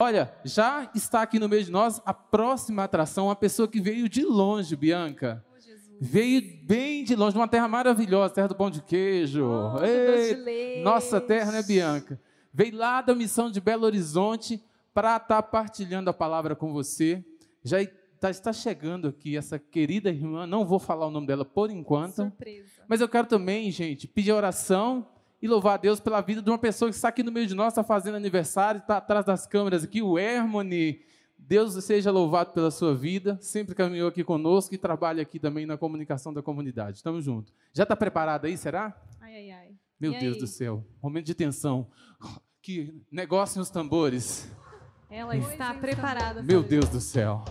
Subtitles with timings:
[0.00, 4.08] Olha, já está aqui no meio de nós a próxima atração, uma pessoa que veio
[4.08, 5.44] de longe, Bianca.
[6.00, 9.44] Veio bem de longe, de uma terra maravilhosa, terra do pão de queijo.
[9.44, 12.20] Oh, Ei, nossa terra, né, Bianca?
[12.54, 14.62] Veio lá da missão de Belo Horizonte
[14.94, 17.24] para estar tá partilhando a palavra com você.
[17.64, 17.78] Já
[18.20, 22.14] tá, está chegando aqui essa querida irmã, não vou falar o nome dela por enquanto.
[22.14, 22.84] Surpresa.
[22.86, 25.08] Mas eu quero também, gente, pedir oração
[25.40, 27.54] e louvar a Deus pela vida de uma pessoa que está aqui no meio de
[27.54, 31.00] nós, está fazendo aniversário, está atrás das câmeras aqui, o Hermone.
[31.38, 35.78] Deus seja louvado pela sua vida, sempre caminhou aqui conosco e trabalha aqui também na
[35.78, 36.96] comunicação da comunidade.
[36.96, 37.54] Estamos juntos.
[37.72, 39.00] Já está preparado aí, será?
[39.20, 39.68] Ai, ai, ai.
[40.00, 40.40] Meu e Deus aí?
[40.40, 41.88] do céu, momento de tensão.
[42.60, 44.50] Que negócio os tambores.
[45.08, 46.42] Ela está preparada.
[46.42, 47.44] Meu Deus do céu.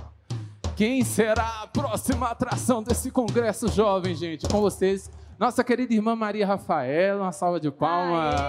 [0.76, 4.48] Quem será a próxima atração desse congresso jovem, gente?
[4.48, 8.42] Com vocês, nossa querida irmã Maria Rafaela, uma salva de palmas.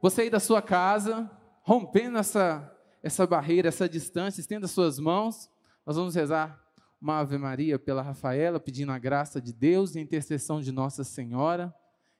[0.00, 1.30] Você aí da sua casa,
[1.62, 2.70] rompendo essa,
[3.02, 5.48] essa barreira, essa distância, estenda suas mãos.
[5.86, 6.60] Nós vamos rezar
[7.00, 11.02] uma Ave Maria pela Rafaela, pedindo a graça de Deus e a intercessão de Nossa
[11.02, 11.74] Senhora,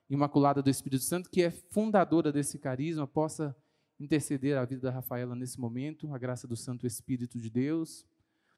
[0.09, 3.55] Imaculada do Espírito Santo, que é fundadora desse carisma, possa
[3.99, 8.05] interceder a vida da Rafaela nesse momento, a graça do Santo Espírito de Deus,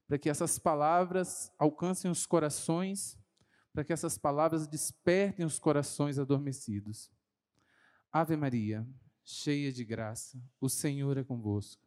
[0.08, 3.18] para que essas palavras alcancem os corações,
[3.74, 7.12] para que essas palavras despertem os corações adormecidos.
[8.12, 8.88] Ave Maria,
[9.24, 11.86] cheia de graça, o Senhor é convosco.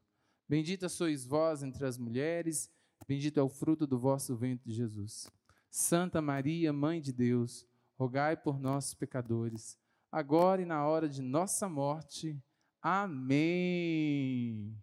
[0.49, 2.71] Bendita sois vós entre as mulheres,
[3.07, 5.31] bendito é o fruto do vosso ventre, Jesus.
[5.71, 9.79] Santa Maria, Mãe de Deus, rogai por nós, pecadores,
[10.11, 12.43] agora e na hora de nossa morte.
[12.81, 14.77] Amém.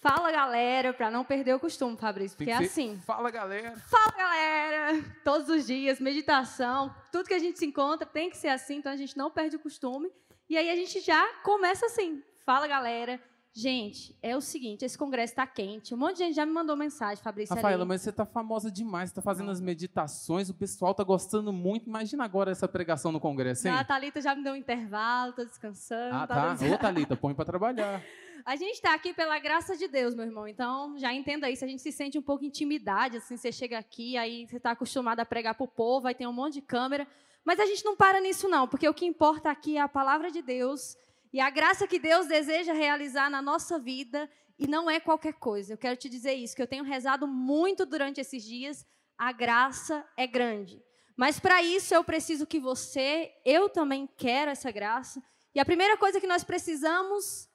[0.00, 2.98] Fala galera, para não perder o costume, Fabrício, porque é assim.
[3.06, 3.76] Fala galera.
[3.88, 5.04] Fala galera!
[5.24, 8.90] Todos os dias, meditação, tudo que a gente se encontra tem que ser assim, então
[8.92, 10.10] a gente não perde o costume.
[10.48, 12.22] E aí a gente já começa assim.
[12.44, 13.20] Fala galera.
[13.54, 15.92] Gente, é o seguinte, esse congresso está quente.
[15.94, 17.54] Um monte de gente já me mandou mensagem, Fabrício.
[17.54, 21.52] Rafaela, mas você está famosa demais, você está fazendo as meditações, o pessoal está gostando
[21.52, 21.86] muito.
[21.86, 23.74] Imagina agora essa pregação no congresso, hein?
[23.74, 26.16] Não, a Thalita já me deu um intervalo, tô descansando.
[26.16, 26.54] Ah, tá.
[26.54, 28.02] dando- Ô, Thalita, põe para trabalhar.
[28.44, 30.48] A gente está aqui pela graça de Deus, meu irmão.
[30.48, 31.64] Então, já entenda isso.
[31.64, 35.20] A gente se sente um pouco intimidade, assim, você chega aqui, aí você está acostumado
[35.20, 37.06] a pregar para o povo, aí tem um monte de câmera.
[37.44, 40.30] Mas a gente não para nisso, não, porque o que importa aqui é a palavra
[40.30, 40.96] de Deus
[41.32, 44.28] e a graça que Deus deseja realizar na nossa vida,
[44.58, 45.72] e não é qualquer coisa.
[45.72, 48.86] Eu quero te dizer isso, que eu tenho rezado muito durante esses dias.
[49.16, 50.82] A graça é grande.
[51.16, 55.22] Mas para isso eu preciso que você, eu também quero essa graça.
[55.54, 57.48] E a primeira coisa que nós precisamos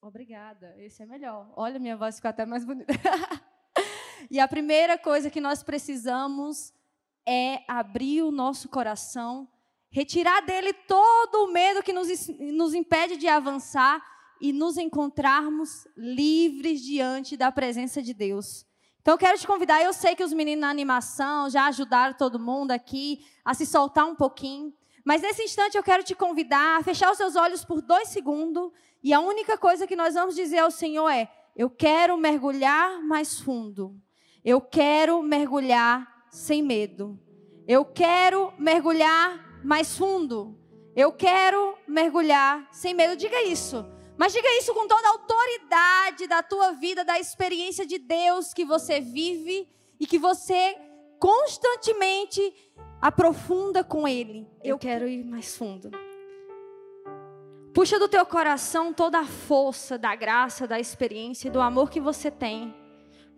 [0.00, 1.52] Obrigada, esse é melhor.
[1.56, 2.92] Olha, minha voz ficou até mais bonita.
[4.30, 6.72] e a primeira coisa que nós precisamos
[7.26, 9.48] é abrir o nosso coração,
[9.90, 14.00] retirar dele todo o medo que nos, nos impede de avançar
[14.40, 18.64] e nos encontrarmos livres diante da presença de Deus.
[19.00, 19.82] Então, eu quero te convidar.
[19.82, 24.06] Eu sei que os meninos na animação já ajudaram todo mundo aqui a se soltar
[24.06, 24.72] um pouquinho.
[25.08, 28.70] Mas nesse instante eu quero te convidar a fechar os seus olhos por dois segundos.
[29.02, 33.40] E a única coisa que nós vamos dizer ao Senhor é: Eu quero mergulhar mais
[33.40, 33.96] fundo.
[34.44, 37.18] Eu quero mergulhar sem medo.
[37.66, 40.54] Eu quero mergulhar mais fundo.
[40.94, 43.16] Eu quero mergulhar sem medo.
[43.16, 43.86] Diga isso.
[44.14, 48.66] Mas diga isso com toda a autoridade da tua vida, da experiência de Deus que
[48.66, 49.66] você vive
[49.98, 50.76] e que você
[51.18, 52.42] constantemente
[53.00, 54.46] aprofunda com Ele.
[54.62, 55.90] Eu quero ir mais fundo.
[57.72, 62.00] Puxa do teu coração toda a força da graça, da experiência e do amor que
[62.00, 62.74] você tem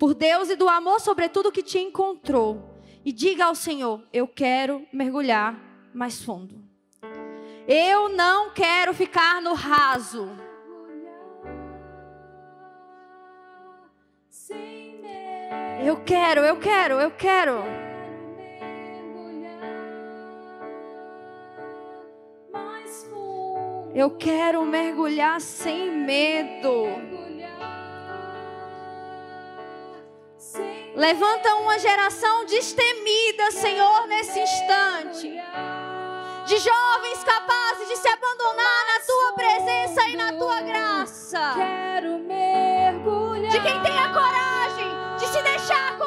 [0.01, 2.81] por Deus e do amor, sobretudo, que te encontrou.
[3.05, 5.55] E diga ao Senhor: Eu quero mergulhar
[5.93, 6.65] mais fundo.
[7.69, 10.27] Eu não quero ficar no raso.
[15.85, 17.80] Eu quero, eu quero, eu quero.
[23.95, 26.87] Eu quero mergulhar sem medo.
[30.95, 35.33] Levanta uma geração destemida, Senhor, nesse instante.
[36.47, 41.55] De jovens capazes de se abandonar na tua presença e na tua graça.
[41.57, 43.51] Quero mergulhar.
[43.51, 44.89] De quem tem a coragem
[45.19, 45.99] de se deixar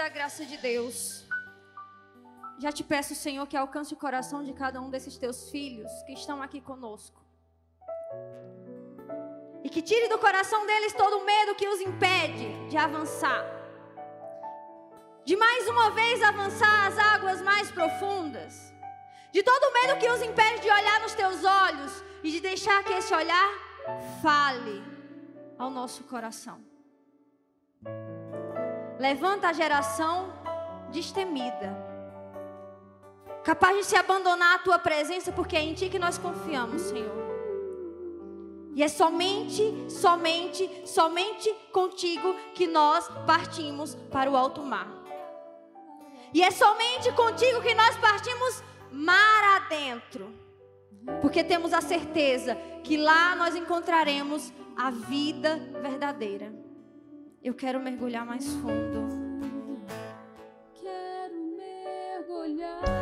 [0.00, 1.26] da graça de Deus.
[2.62, 6.14] Já te peço, Senhor, que alcance o coração de cada um desses teus filhos que
[6.20, 7.20] estão aqui conosco.
[9.62, 13.44] E que tire do coração deles todo o medo que os impede de avançar.
[15.28, 18.54] De mais uma vez avançar às águas mais profundas.
[19.34, 21.92] De todo o medo que os impede de olhar nos teus olhos
[22.24, 23.50] e de deixar que esse olhar
[24.22, 24.82] fale
[25.58, 26.69] ao nosso coração.
[29.00, 30.30] Levanta a geração
[30.90, 31.74] destemida,
[33.42, 37.10] capaz de se abandonar à tua presença, porque é em ti que nós confiamos, Senhor.
[38.74, 44.92] E é somente, somente, somente contigo que nós partimos para o alto mar.
[46.34, 48.62] E é somente contigo que nós partimos
[48.92, 50.30] mar adentro.
[51.22, 52.54] Porque temos a certeza
[52.84, 56.59] que lá nós encontraremos a vida verdadeira.
[57.42, 59.08] Eu quero mergulhar mais fundo.
[60.74, 62.99] Quero mergulhar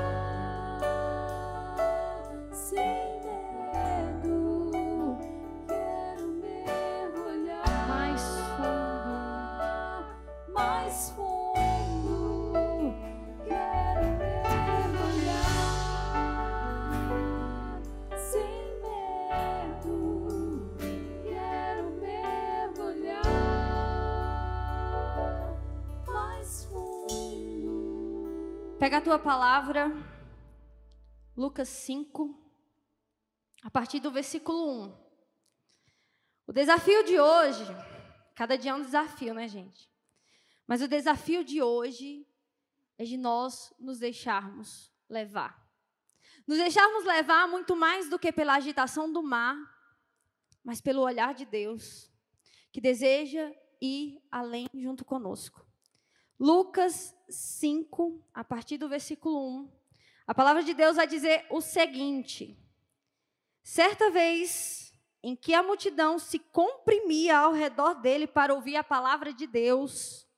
[28.88, 28.90] fundo.
[28.90, 29.92] Pega a tua palavra,
[31.36, 32.34] Lucas 5,
[33.62, 35.08] a partir do versículo 1.
[36.46, 37.66] O desafio de hoje,
[38.34, 39.90] cada dia é um desafio, né, gente?
[40.66, 42.26] Mas o desafio de hoje
[42.96, 45.62] é de nós nos deixarmos levar.
[46.46, 49.54] Nos deixarmos levar muito mais do que pela agitação do mar,
[50.64, 52.10] mas pelo olhar de Deus,
[52.72, 53.52] que deseja
[53.82, 55.67] ir além junto conosco.
[56.38, 59.70] Lucas 5, a partir do versículo 1.
[60.26, 62.56] A palavra de Deus vai dizer o seguinte:
[63.62, 64.92] Certa vez
[65.22, 70.28] em que a multidão se comprimia ao redor dele para ouvir a palavra de Deus,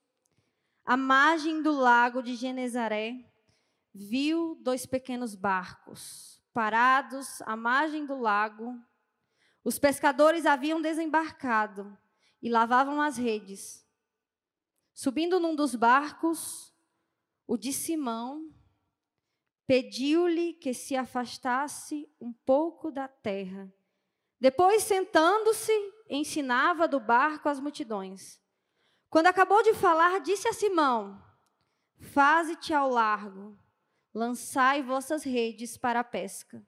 [0.83, 3.15] à margem do lago de Genezaré,
[3.93, 8.77] viu dois pequenos barcos parados à margem do lago.
[9.63, 11.95] Os pescadores haviam desembarcado
[12.41, 13.85] e lavavam as redes.
[15.01, 16.71] Subindo num dos barcos,
[17.47, 18.53] o de Simão
[19.65, 23.73] pediu-lhe que se afastasse um pouco da terra.
[24.39, 25.73] Depois, sentando-se,
[26.07, 28.39] ensinava do barco as multidões.
[29.09, 31.19] Quando acabou de falar, disse a Simão:
[31.99, 33.57] Faze-te ao largo,
[34.13, 36.63] lançai vossas redes para a pesca.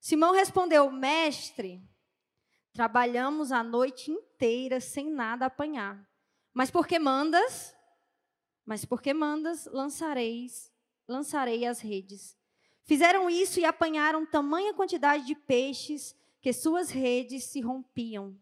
[0.00, 1.86] Simão respondeu: Mestre,
[2.72, 6.15] trabalhamos a noite inteira sem nada apanhar.
[6.56, 7.76] Mas porque mandas?
[8.64, 10.72] Mas porque mandas, lançareis,
[11.06, 12.34] lançarei as redes.
[12.82, 18.34] Fizeram isso e apanharam tamanha quantidade de peixes que suas redes se rompiam.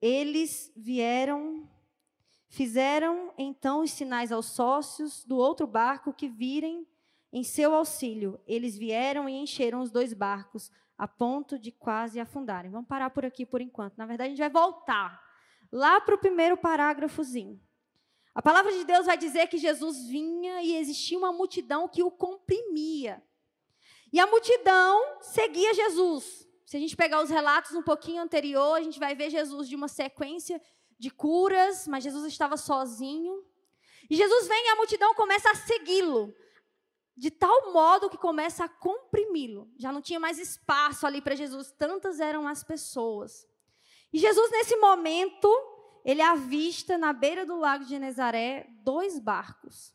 [0.00, 1.68] Eles vieram,
[2.48, 6.88] fizeram então os sinais aos sócios do outro barco que virem
[7.30, 8.40] em seu auxílio.
[8.46, 12.70] Eles vieram e encheram os dois barcos a ponto de quase afundarem.
[12.70, 13.98] Vamos parar por aqui por enquanto.
[13.98, 15.27] Na verdade, a gente vai voltar
[15.70, 17.60] lá para o primeiro parágrafozinho.
[18.34, 22.10] A palavra de Deus vai dizer que Jesus vinha e existia uma multidão que o
[22.10, 23.22] comprimia.
[24.12, 26.46] E a multidão seguia Jesus.
[26.64, 29.74] Se a gente pegar os relatos um pouquinho anterior, a gente vai ver Jesus de
[29.74, 30.60] uma sequência
[30.98, 33.42] de curas, mas Jesus estava sozinho.
[34.10, 36.32] E Jesus vem e a multidão começa a segui-lo,
[37.16, 39.68] de tal modo que começa a comprimi-lo.
[39.78, 43.47] Já não tinha mais espaço ali para Jesus, tantas eram as pessoas.
[44.12, 45.48] E Jesus, nesse momento,
[46.04, 49.92] ele avista na beira do lago de Genezaré dois barcos.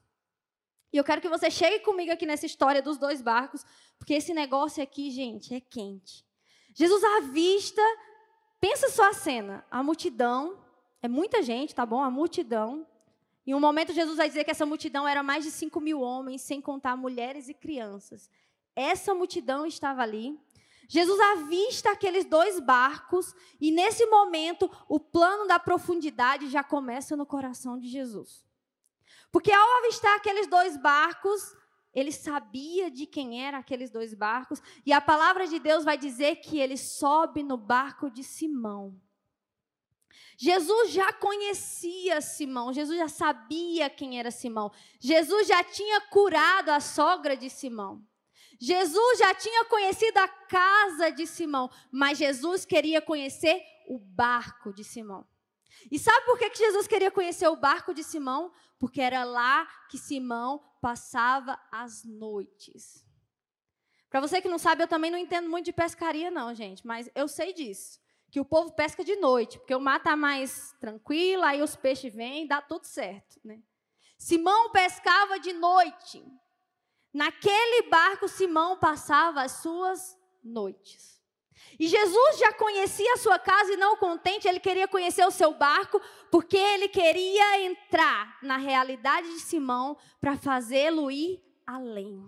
[0.92, 3.66] E eu quero que você chegue comigo aqui nessa história dos dois barcos,
[3.98, 6.24] porque esse negócio aqui, gente, é quente.
[6.76, 7.82] Jesus avista,
[8.60, 10.64] pensa só a cena, a multidão,
[11.02, 12.02] é muita gente, tá bom?
[12.02, 12.88] A multidão.
[13.46, 16.42] Em um momento, Jesus vai dizer que essa multidão era mais de 5 mil homens,
[16.42, 18.30] sem contar mulheres e crianças.
[18.76, 20.40] Essa multidão estava ali.
[20.88, 27.26] Jesus avista aqueles dois barcos, e nesse momento, o plano da profundidade já começa no
[27.26, 28.46] coração de Jesus.
[29.32, 31.56] Porque ao avistar aqueles dois barcos,
[31.94, 36.38] ele sabia de quem eram aqueles dois barcos, e a palavra de Deus vai dizer
[36.38, 39.00] que ele sobe no barco de Simão.
[40.38, 44.72] Jesus já conhecia Simão, Jesus já sabia quem era Simão.
[45.00, 48.06] Jesus já tinha curado a sogra de Simão.
[48.60, 54.84] Jesus já tinha conhecido a casa de Simão, mas Jesus queria conhecer o barco de
[54.84, 55.28] Simão.
[55.92, 58.52] E sabe por que Jesus queria conhecer o barco de Simão?
[58.80, 63.06] Porque era lá que Simão passava as noites.
[64.10, 67.10] Para você que não sabe, eu também não entendo muito de pescaria, não, gente, mas
[67.16, 68.00] eu sei disso.
[68.30, 72.14] Que o povo pesca de noite, porque o mar está mais tranquilo, aí os peixes
[72.14, 73.40] vêm, dá tudo certo.
[73.44, 73.62] Né?
[74.18, 76.24] Simão pescava de noite.
[77.14, 81.22] Naquele barco, Simão passava as suas noites.
[81.80, 85.54] E Jesus já conhecia a sua casa e não contente, ele queria conhecer o seu
[85.54, 86.02] barco,
[86.32, 92.26] porque ele queria entrar na realidade de Simão para fazê-lo ir além.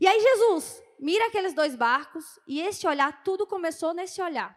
[0.00, 4.56] E aí Jesus mira aqueles dois barcos e esse olhar, tudo começou nesse olhar.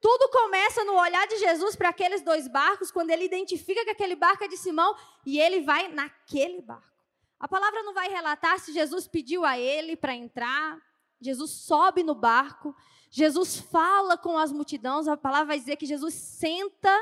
[0.00, 4.14] Tudo começa no olhar de Jesus para aqueles dois barcos, quando ele identifica que aquele
[4.14, 6.95] barco é de Simão e ele vai naquele barco.
[7.38, 10.78] A palavra não vai relatar se Jesus pediu a ele para entrar.
[11.20, 12.74] Jesus sobe no barco
[13.10, 16.94] Jesus fala com as multidões, a palavra vai dizer que Jesus senta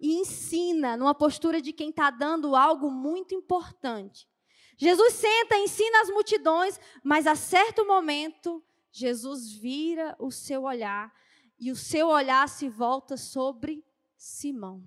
[0.00, 4.28] e ensina numa postura de quem está dando algo muito importante.
[4.76, 11.14] Jesus senta, ensina as multidões, mas a certo momento, Jesus vira o seu olhar
[11.58, 13.84] e o seu olhar se volta sobre
[14.16, 14.82] Simão.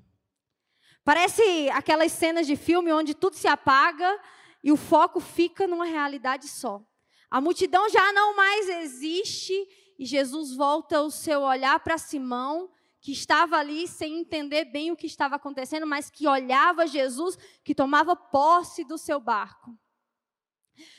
[1.03, 4.19] Parece aquelas cenas de filme onde tudo se apaga
[4.63, 6.81] e o foco fica numa realidade só.
[7.29, 9.53] A multidão já não mais existe
[9.97, 14.95] e Jesus volta o seu olhar para Simão, que estava ali sem entender bem o
[14.95, 19.77] que estava acontecendo, mas que olhava Jesus, que tomava posse do seu barco.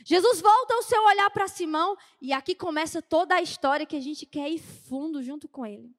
[0.04, 4.00] Jesus volta o seu olhar para Simão, e aqui começa toda a história que a
[4.00, 5.94] gente quer ir fundo junto com ele.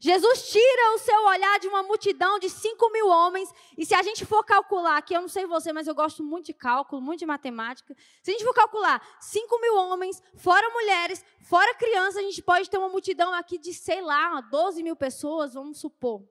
[0.00, 4.02] Jesus tira o seu olhar de uma multidão de 5 mil homens, e se a
[4.02, 7.20] gente for calcular, aqui eu não sei você, mas eu gosto muito de cálculo, muito
[7.20, 7.94] de matemática.
[8.22, 12.68] Se a gente for calcular 5 mil homens, fora mulheres, fora crianças, a gente pode
[12.68, 16.22] ter uma multidão aqui de, sei lá, 12 mil pessoas, vamos supor.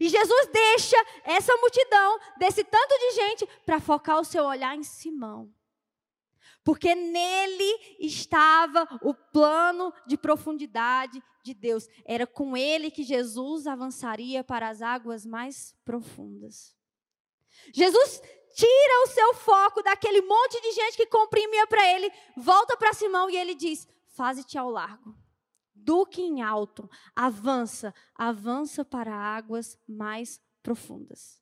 [0.00, 4.82] E Jesus deixa essa multidão, desse tanto de gente, para focar o seu olhar em
[4.82, 5.55] Simão
[6.66, 11.86] porque nele estava o plano de profundidade de Deus.
[12.04, 16.76] Era com ele que Jesus avançaria para as águas mais profundas.
[17.72, 18.20] Jesus
[18.56, 23.30] tira o seu foco daquele monte de gente que comprimia para ele, volta para Simão
[23.30, 25.16] e ele diz: Faze-te ao largo.
[25.72, 31.40] Duque em alto, avança, avança para águas mais profundas.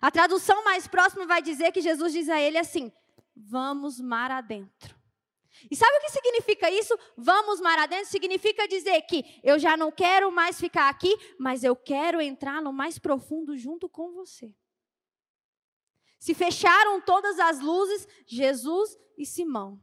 [0.00, 2.90] A tradução mais próxima vai dizer que Jesus diz a ele assim:
[3.36, 4.96] vamos mar adentro.
[5.70, 6.98] E sabe o que significa isso?
[7.16, 11.74] Vamos mar adentro significa dizer que eu já não quero mais ficar aqui, mas eu
[11.74, 14.54] quero entrar no mais profundo junto com você.
[16.18, 19.80] Se fecharam todas as luzes, Jesus e Simão.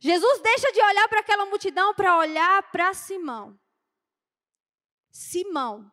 [0.00, 3.58] Jesus deixa de olhar para aquela multidão para olhar para Simão.
[5.10, 5.90] Simão.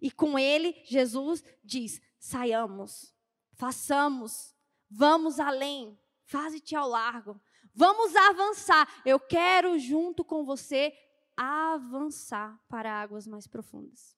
[0.00, 3.14] E com ele, Jesus diz: saiamos,
[3.54, 4.54] façamos,
[4.90, 5.98] Vamos além.
[6.24, 7.40] Faze-te ao largo.
[7.74, 8.88] Vamos avançar.
[9.04, 10.92] Eu quero, junto com você,
[11.36, 14.16] avançar para águas mais profundas.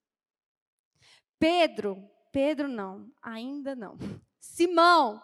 [1.38, 3.98] Pedro, Pedro não, ainda não.
[4.38, 5.22] Simão,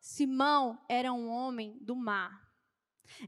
[0.00, 2.46] Simão era um homem do mar.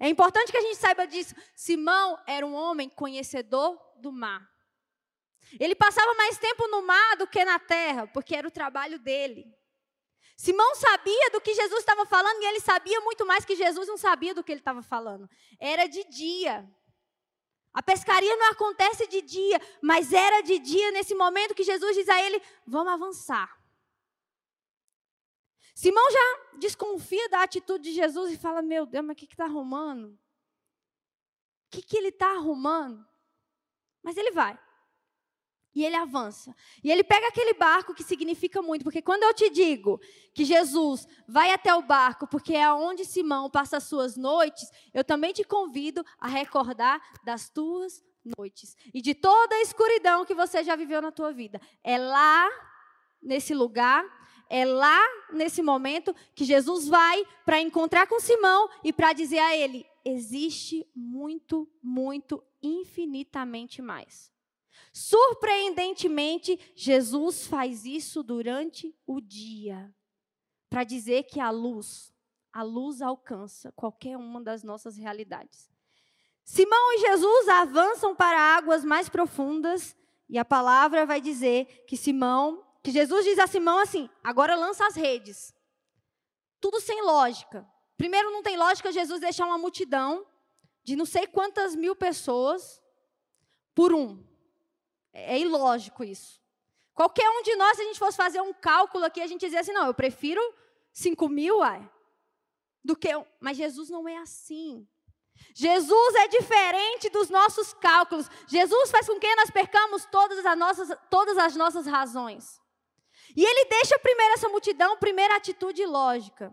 [0.00, 1.35] É importante que a gente saiba disso.
[1.55, 4.49] Simão era um homem conhecedor do mar.
[5.59, 9.58] Ele passava mais tempo no mar do que na terra, porque era o trabalho dele.
[10.37, 13.97] Simão sabia do que Jesus estava falando e ele sabia muito mais que Jesus não
[13.97, 15.29] sabia do que ele estava falando.
[15.59, 16.69] Era de dia.
[17.73, 22.09] A pescaria não acontece de dia, mas era de dia nesse momento que Jesus diz
[22.09, 23.59] a ele: vamos avançar.
[25.75, 29.45] Simão já desconfia da atitude de Jesus e fala: Meu Deus, mas o que está
[29.45, 30.09] arrumando?
[30.09, 30.19] O
[31.71, 33.07] que, que ele está arrumando?
[34.03, 34.59] Mas ele vai.
[35.75, 36.55] E ele avança.
[36.83, 40.01] E ele pega aquele barco que significa muito, porque quando eu te digo
[40.35, 45.05] que Jesus vai até o barco, porque é onde Simão passa as suas noites, eu
[45.05, 48.03] também te convido a recordar das tuas
[48.37, 51.61] noites e de toda a escuridão que você já viveu na tua vida.
[51.83, 52.49] É lá
[53.23, 54.05] nesse lugar,
[54.49, 55.01] é lá
[55.33, 60.87] nesse momento que Jesus vai para encontrar com Simão e para dizer a ele: existe
[60.95, 64.33] muito, muito, infinitamente mais.
[64.99, 69.95] Surpreendentemente, Jesus faz isso durante o dia,
[70.69, 72.12] para dizer que a luz,
[72.52, 75.71] a luz alcança qualquer uma das nossas realidades.
[76.43, 79.97] Simão e Jesus avançam para águas mais profundas,
[80.28, 84.85] e a palavra vai dizer que Simão, que Jesus diz a Simão assim: agora lança
[84.85, 85.55] as redes.
[86.61, 87.64] Tudo sem lógica.
[87.97, 90.26] Primeiro, não tem lógica Jesus deixar uma multidão
[90.83, 92.83] de não sei quantas mil pessoas
[93.76, 94.26] por um.
[95.27, 96.41] É ilógico isso.
[96.95, 99.61] Qualquer um de nós, se a gente fosse fazer um cálculo aqui, a gente dizia
[99.61, 100.41] assim: não, eu prefiro
[100.93, 101.89] 5 mil, uai,
[102.85, 103.15] do que.
[103.15, 103.25] um.
[103.41, 104.87] Mas Jesus não é assim.
[105.55, 108.29] Jesus é diferente dos nossos cálculos.
[108.47, 112.61] Jesus faz com que nós percamos todas as nossas, todas as nossas razões.
[113.37, 116.53] E ele deixa primeiro essa multidão, primeira atitude lógica.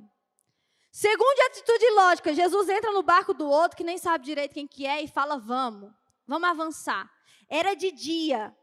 [0.92, 4.86] Segunda atitude lógica, Jesus entra no barco do outro, que nem sabe direito quem que
[4.86, 5.92] é, e fala, vamos,
[6.26, 7.12] vamos avançar.
[7.50, 8.56] Era de dia,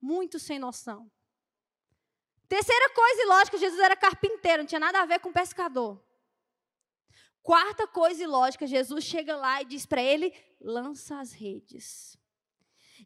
[0.00, 1.10] muito sem noção.
[2.48, 6.02] Terceira coisa ilógica, Jesus era carpinteiro, não tinha nada a ver com pescador.
[7.42, 12.16] Quarta coisa ilógica, Jesus chega lá e diz para ele: lança as redes.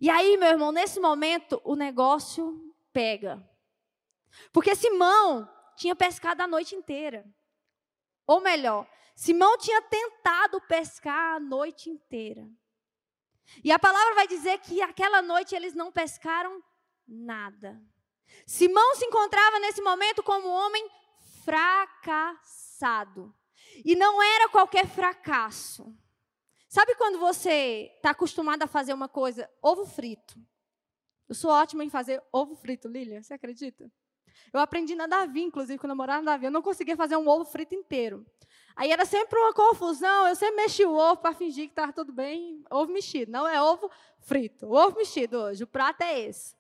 [0.01, 3.43] E aí, meu irmão, nesse momento, o negócio pega.
[4.53, 7.25] Porque Simão tinha pescado a noite inteira.
[8.27, 12.49] Ou melhor, Simão tinha tentado pescar a noite inteira.
[13.63, 16.63] E a palavra vai dizer que aquela noite eles não pescaram
[17.07, 17.81] nada.
[18.47, 20.89] Simão se encontrava nesse momento como um homem
[21.45, 23.35] fracassado.
[23.85, 25.95] E não era qualquer fracasso.
[26.69, 30.39] Sabe quando você está acostumado a fazer uma coisa, ovo frito?
[31.29, 33.91] Eu sou ótima em fazer ovo frito, Lilian, você acredita?
[34.53, 36.47] Eu aprendi na Davi, inclusive, quando eu morava na Davi.
[36.47, 38.25] Eu não conseguia fazer um ovo frito inteiro.
[38.79, 42.13] Aí era sempre uma confusão, eu sempre mexi o ovo para fingir que estava tudo
[42.13, 42.63] bem.
[42.71, 44.73] Ovo mexido, não é ovo frito.
[44.73, 46.55] Ovo mexido hoje, o prato é esse.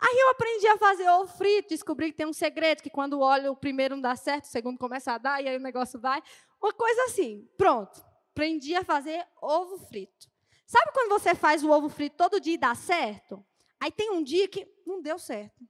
[0.00, 3.20] Aí eu aprendi a fazer ovo frito, descobri que tem um segredo, que quando o
[3.20, 5.96] óleo o primeiro não dá certo, o segundo começa a dar, e aí o negócio
[6.00, 6.20] vai.
[6.60, 8.04] Uma coisa assim, pronto.
[8.32, 10.26] Aprendi a fazer ovo frito.
[10.66, 13.46] Sabe quando você faz o ovo frito todo dia e dá certo?
[13.78, 15.64] Aí tem um dia que não deu certo.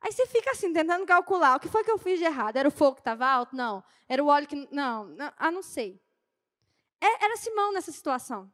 [0.00, 1.56] Aí você fica assim, tentando calcular.
[1.56, 2.56] O que foi que eu fiz de errado?
[2.56, 3.54] Era o fogo que estava alto?
[3.54, 3.82] Não.
[4.08, 4.68] Era o óleo que.
[4.70, 6.00] Não, não ah, não sei.
[7.00, 8.52] É, era Simão nessa situação.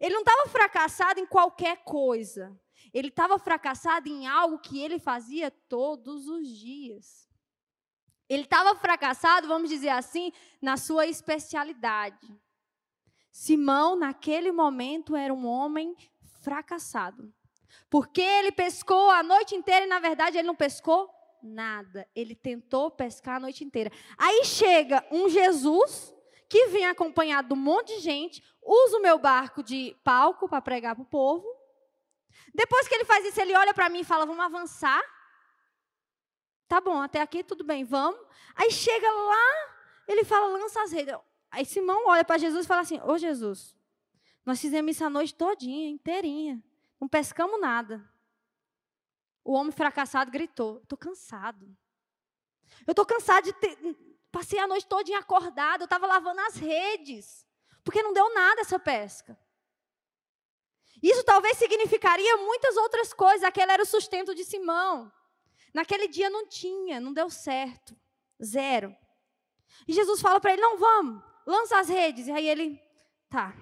[0.00, 2.58] Ele não estava fracassado em qualquer coisa.
[2.92, 7.28] Ele estava fracassado em algo que ele fazia todos os dias.
[8.28, 12.26] Ele estava fracassado, vamos dizer assim, na sua especialidade.
[13.30, 15.94] Simão, naquele momento, era um homem
[16.40, 17.32] fracassado.
[17.88, 21.10] Porque ele pescou a noite inteira e, na verdade, ele não pescou
[21.42, 22.06] nada.
[22.14, 23.90] Ele tentou pescar a noite inteira.
[24.18, 26.14] Aí chega um Jesus
[26.48, 30.62] que vem acompanhado de um monte de gente, usa o meu barco de palco para
[30.62, 31.46] pregar para o povo.
[32.54, 35.02] Depois que ele faz isso, ele olha para mim e fala: Vamos avançar.
[36.68, 38.20] Tá bom, até aqui tudo bem, vamos.
[38.54, 39.74] Aí chega lá,
[40.08, 41.14] ele fala: Lança as redes.
[41.50, 43.74] Aí Simão olha para Jesus e fala assim: Ô Jesus,
[44.44, 46.62] nós fizemos isso a noite todinha, inteirinha.
[47.00, 48.08] Não pescamos nada.
[49.44, 51.66] O homem fracassado gritou: Estou cansado.
[52.86, 53.78] Eu estou cansado de ter.
[54.30, 57.46] Passei a noite toda acordado, eu estava lavando as redes,
[57.82, 59.38] porque não deu nada essa pesca.
[61.02, 63.44] Isso talvez significaria muitas outras coisas.
[63.44, 65.12] Aquele era o sustento de Simão.
[65.72, 67.96] Naquele dia não tinha, não deu certo.
[68.42, 68.94] Zero.
[69.86, 72.26] E Jesus fala para ele: Não, vamos, lança as redes.
[72.26, 72.80] E aí ele,
[73.28, 73.54] tá,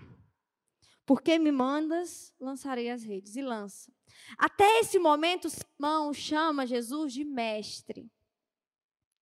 [1.07, 3.37] porque me mandas, lançarei as redes.
[3.37, 3.93] E lança.
[4.39, 8.11] Até esse momento, Simão chama Jesus de mestre.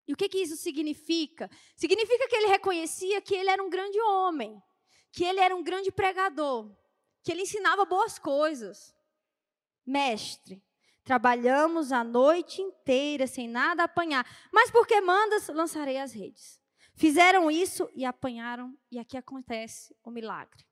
[0.07, 1.51] E o que, que isso significa?
[1.77, 4.61] Significa que ele reconhecia que ele era um grande homem,
[5.13, 6.75] que ele era um grande pregador,
[7.23, 8.95] que ele ensinava boas coisas.
[9.87, 10.63] Mestre,
[11.05, 16.61] trabalhamos a noite inteira sem nada apanhar, mas porque mandas, lançarei as redes.
[16.95, 20.65] Fizeram isso e apanharam, e aqui acontece o milagre.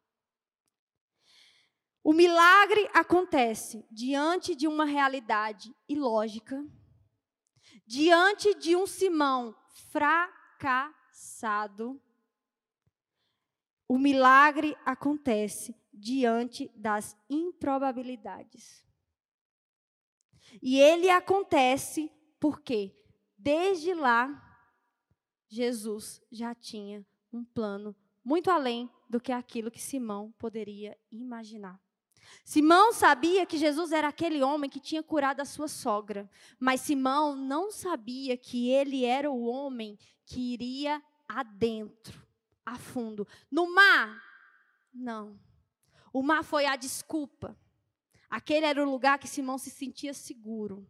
[2.02, 6.64] O milagre acontece diante de uma realidade ilógica,
[7.86, 9.54] diante de um Simão
[9.90, 10.80] fracassado.
[13.86, 18.82] O milagre acontece diante das improbabilidades.
[20.62, 22.10] E ele acontece
[22.40, 22.96] porque,
[23.36, 24.46] desde lá,
[25.48, 31.80] Jesus já tinha um plano muito além do que aquilo que Simão poderia imaginar.
[32.44, 37.36] Simão sabia que Jesus era aquele homem que tinha curado a sua sogra, mas Simão
[37.36, 42.26] não sabia que ele era o homem que iria adentro,
[42.64, 43.26] a fundo.
[43.50, 44.22] No mar,
[44.92, 45.38] não.
[46.12, 47.56] O mar foi a desculpa.
[48.28, 50.88] Aquele era o lugar que Simão se sentia seguro.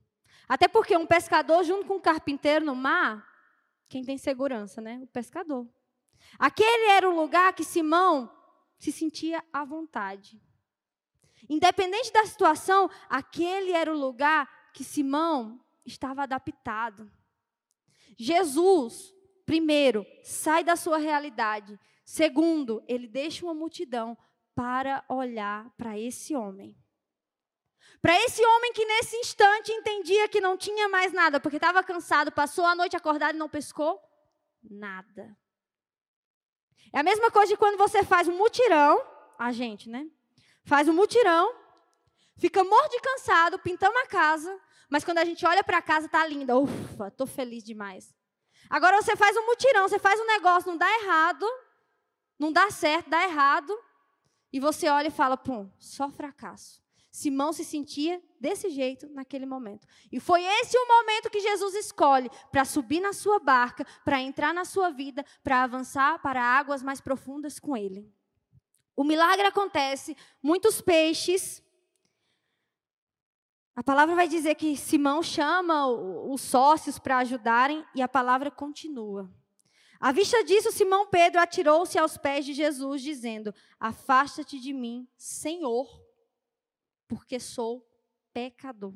[0.48, 3.26] Até porque um pescador junto com um carpinteiro no mar,
[3.88, 4.98] quem tem segurança, né?
[5.02, 5.68] O pescador.
[6.38, 8.30] Aquele era o lugar que Simão
[8.78, 10.40] se sentia à vontade.
[11.48, 17.10] Independente da situação, aquele era o lugar que Simão estava adaptado.
[18.18, 19.14] Jesus,
[19.46, 21.78] primeiro, sai da sua realidade.
[22.04, 24.16] Segundo, ele deixa uma multidão
[24.54, 26.76] para olhar para esse homem.
[28.02, 32.32] Para esse homem que nesse instante entendia que não tinha mais nada, porque estava cansado,
[32.32, 34.00] passou a noite acordado e não pescou
[34.62, 35.36] nada.
[36.92, 39.02] É a mesma coisa de quando você faz um mutirão,
[39.38, 40.10] a gente, né?
[40.70, 41.52] Faz um mutirão,
[42.36, 44.56] fica morto de cansado, pintamos a casa,
[44.88, 46.56] mas quando a gente olha para a casa, tá linda.
[46.56, 48.14] Ufa, estou feliz demais.
[48.68, 51.44] Agora você faz um mutirão, você faz um negócio, não dá errado,
[52.38, 53.76] não dá certo, dá errado,
[54.52, 56.80] e você olha e fala, pum, só fracasso.
[57.10, 59.88] Simão se sentia desse jeito naquele momento.
[60.12, 64.54] E foi esse o momento que Jesus escolhe para subir na sua barca, para entrar
[64.54, 68.08] na sua vida, para avançar para águas mais profundas com ele.
[68.96, 71.62] O milagre acontece, muitos peixes.
[73.74, 79.30] A palavra vai dizer que Simão chama os sócios para ajudarem e a palavra continua.
[79.98, 85.88] À vista disso, Simão Pedro atirou-se aos pés de Jesus, dizendo: Afasta-te de mim, Senhor,
[87.06, 87.86] porque sou
[88.32, 88.94] pecador.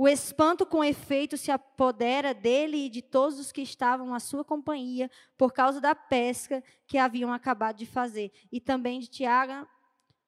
[0.00, 4.44] O espanto com efeito se apodera dele e de todos os que estavam à sua
[4.44, 8.30] companhia por causa da pesca que haviam acabado de fazer.
[8.52, 9.68] E também de Tiago.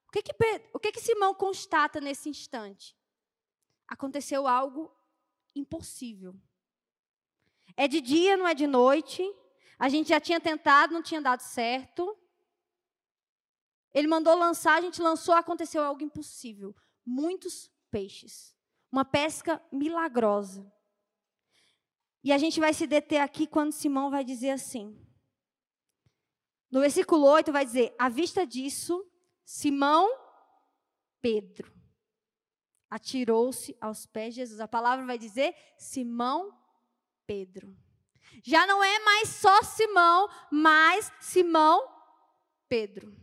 [0.08, 0.32] O que, que,
[0.74, 2.96] o que, que Simão constata nesse instante?
[3.86, 4.92] Aconteceu algo
[5.54, 6.34] impossível.
[7.76, 9.22] É de dia, não é de noite.
[9.78, 12.18] A gente já tinha tentado, não tinha dado certo.
[13.94, 16.74] Ele mandou lançar, a gente lançou, aconteceu algo impossível.
[17.06, 18.58] Muitos peixes.
[18.90, 20.70] Uma pesca milagrosa.
[22.22, 24.98] E a gente vai se deter aqui quando Simão vai dizer assim.
[26.70, 29.04] No versículo 8 vai dizer: À vista disso,
[29.44, 30.08] Simão
[31.20, 31.80] Pedro
[32.90, 34.60] atirou-se aos pés de Jesus.
[34.60, 36.52] A palavra vai dizer Simão
[37.26, 37.76] Pedro.
[38.42, 41.88] Já não é mais só Simão, mas Simão
[42.68, 43.16] Pedro.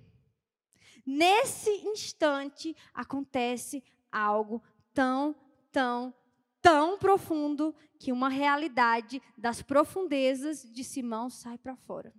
[1.06, 5.36] Nesse instante acontece algo tão
[5.78, 6.12] tão,
[6.60, 12.12] tão profundo que uma realidade das profundezas de Simão sai para fora.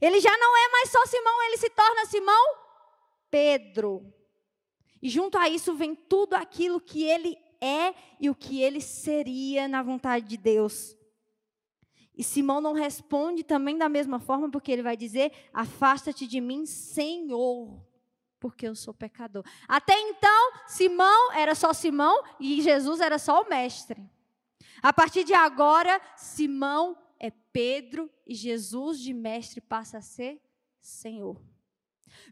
[0.00, 2.56] Ele já não é mais só Simão, ele se torna Simão
[3.28, 4.14] Pedro.
[5.02, 9.66] E junto a isso vem tudo aquilo que ele é e o que ele seria
[9.66, 10.96] na vontade de Deus.
[12.16, 16.64] E Simão não responde também da mesma forma, porque ele vai dizer: Afasta-te de mim,
[16.64, 17.89] Senhor
[18.40, 19.44] porque eu sou pecador.
[19.68, 24.02] Até então, Simão era só Simão e Jesus era só o mestre.
[24.82, 30.40] A partir de agora, Simão é Pedro e Jesus de mestre passa a ser
[30.80, 31.40] Senhor.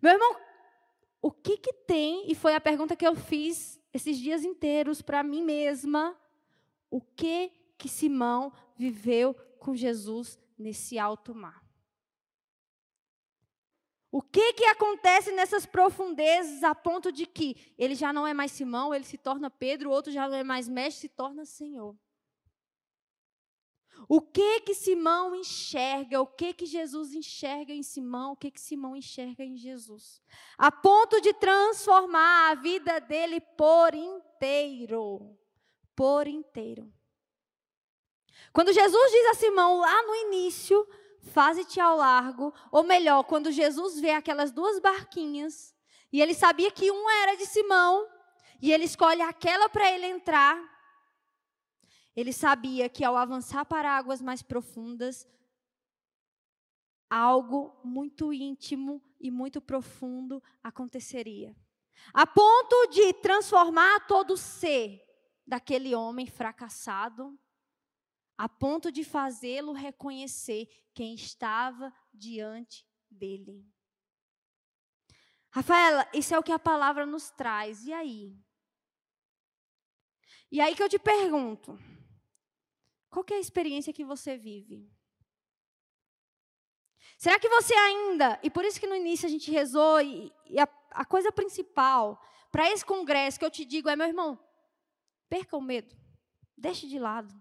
[0.02, 0.36] Meu irmão,
[1.20, 5.22] o que que tem, e foi a pergunta que eu fiz esses dias inteiros para
[5.22, 6.18] mim mesma,
[6.90, 11.67] o que que Simão viveu com Jesus nesse alto mar?
[14.10, 18.52] O que, que acontece nessas profundezas a ponto de que ele já não é mais
[18.52, 21.94] Simão, ele se torna Pedro, o outro já não é mais mestre, se torna Senhor?
[24.08, 26.20] O que que Simão enxerga?
[26.20, 28.32] O que que Jesus enxerga em Simão?
[28.32, 30.22] O que que Simão enxerga em Jesus?
[30.56, 35.36] A ponto de transformar a vida dele por inteiro.
[35.96, 36.92] Por inteiro.
[38.52, 40.86] Quando Jesus diz a Simão lá no início,
[41.28, 45.74] faze-te ao largo, ou melhor, quando Jesus vê aquelas duas barquinhas,
[46.12, 48.08] e ele sabia que um era de Simão,
[48.60, 50.58] e ele escolhe aquela para ele entrar,
[52.16, 55.28] ele sabia que ao avançar para águas mais profundas,
[57.08, 61.56] algo muito íntimo e muito profundo aconteceria.
[62.12, 65.00] A ponto de transformar todo o ser
[65.46, 67.38] daquele homem fracassado,
[68.38, 73.66] a ponto de fazê-lo reconhecer quem estava diante dele.
[75.50, 77.84] Rafaela, isso é o que a palavra nos traz.
[77.84, 78.38] E aí?
[80.52, 81.76] E aí que eu te pergunto:
[83.10, 84.88] qual é a experiência que você vive?
[87.18, 90.60] Será que você ainda, e por isso que no início a gente rezou, e, e
[90.60, 92.22] a, a coisa principal
[92.52, 94.38] para esse congresso que eu te digo é, meu irmão,
[95.28, 95.96] perca o medo,
[96.56, 97.34] deixe de lado,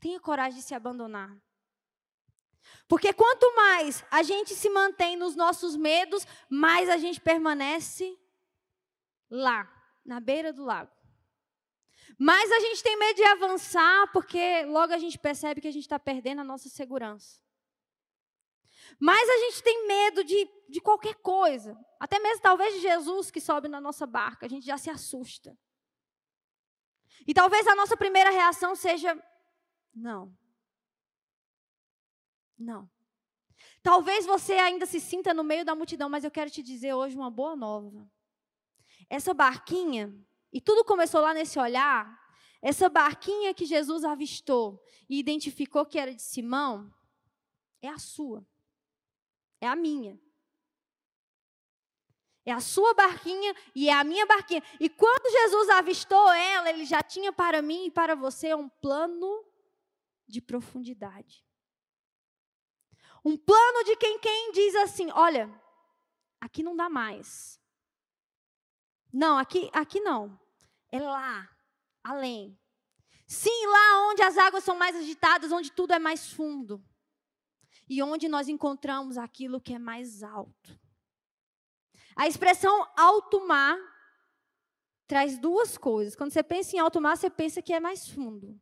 [0.00, 1.36] tenha coragem de se abandonar.
[2.88, 8.18] Porque quanto mais a gente se mantém nos nossos medos, mais a gente permanece
[9.30, 9.70] lá,
[10.04, 10.90] na beira do lago.
[12.18, 15.84] Mais a gente tem medo de avançar, porque logo a gente percebe que a gente
[15.84, 17.40] está perdendo a nossa segurança.
[18.98, 21.78] Mais a gente tem medo de, de qualquer coisa.
[21.98, 24.46] Até mesmo, talvez, de Jesus que sobe na nossa barca.
[24.46, 25.56] A gente já se assusta.
[27.26, 29.16] E talvez a nossa primeira reação seja:
[29.94, 30.36] não.
[32.58, 32.90] Não.
[33.82, 37.16] Talvez você ainda se sinta no meio da multidão, mas eu quero te dizer hoje
[37.16, 38.10] uma boa nova.
[39.08, 40.14] Essa barquinha,
[40.52, 42.18] e tudo começou lá nesse olhar,
[42.62, 46.92] essa barquinha que Jesus avistou e identificou que era de Simão,
[47.80, 48.46] é a sua.
[49.60, 50.20] É a minha.
[52.44, 54.62] É a sua barquinha e é a minha barquinha.
[54.78, 59.44] E quando Jesus avistou ela, ele já tinha para mim e para você um plano
[60.30, 61.44] de profundidade.
[63.24, 65.50] Um plano de quem quem diz assim: olha,
[66.40, 67.60] aqui não dá mais.
[69.12, 70.38] Não, aqui, aqui não.
[70.90, 71.48] É lá,
[72.02, 72.58] além.
[73.26, 76.84] Sim, lá onde as águas são mais agitadas, onde tudo é mais fundo.
[77.88, 80.78] E onde nós encontramos aquilo que é mais alto.
[82.16, 83.78] A expressão alto mar
[85.06, 86.14] traz duas coisas.
[86.14, 88.60] Quando você pensa em alto mar, você pensa que é mais fundo.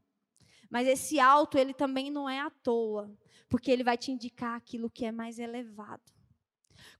[0.70, 3.10] Mas esse alto, ele também não é à toa
[3.48, 6.02] porque ele vai te indicar aquilo que é mais elevado.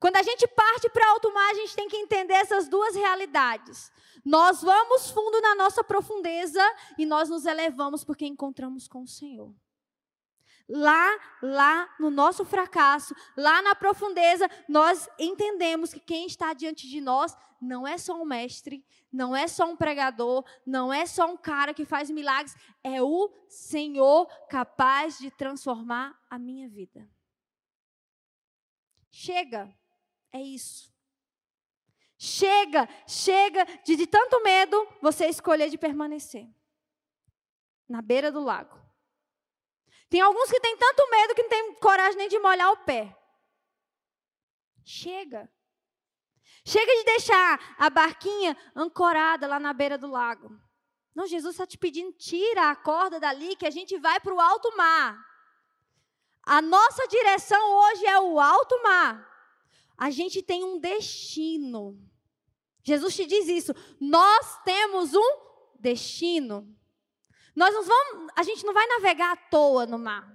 [0.01, 3.93] Quando a gente parte para alto mar, a gente tem que entender essas duas realidades.
[4.25, 6.63] Nós vamos fundo na nossa profundeza
[6.97, 9.55] e nós nos elevamos porque encontramos com o Senhor.
[10.69, 17.01] Lá, lá no nosso fracasso, lá na profundeza, nós entendemos que quem está diante de
[17.01, 21.37] nós não é só um mestre, não é só um pregador, não é só um
[21.37, 22.55] cara que faz milagres,
[22.85, 27.09] é o Senhor capaz de transformar a minha vida.
[29.11, 29.75] Chega,
[30.33, 30.93] é isso.
[32.19, 36.49] Chega, chega de, de tanto medo você escolher de permanecer
[37.89, 38.88] na beira do lago.
[40.09, 43.15] Tem alguns que têm tanto medo que não tem coragem nem de molhar o pé.
[44.85, 45.51] Chega.
[46.65, 50.51] Chega de deixar a barquinha ancorada lá na beira do lago.
[51.15, 54.41] Não, Jesus está te pedindo, tira a corda dali que a gente vai para o
[54.41, 55.19] alto mar.
[56.43, 59.29] A nossa direção hoje é o alto mar.
[59.97, 61.99] A gente tem um destino.
[62.83, 63.75] Jesus te diz isso.
[64.01, 66.78] Nós temos um destino.
[67.59, 70.33] Nós não vamos, a gente não vai navegar à toa no mar.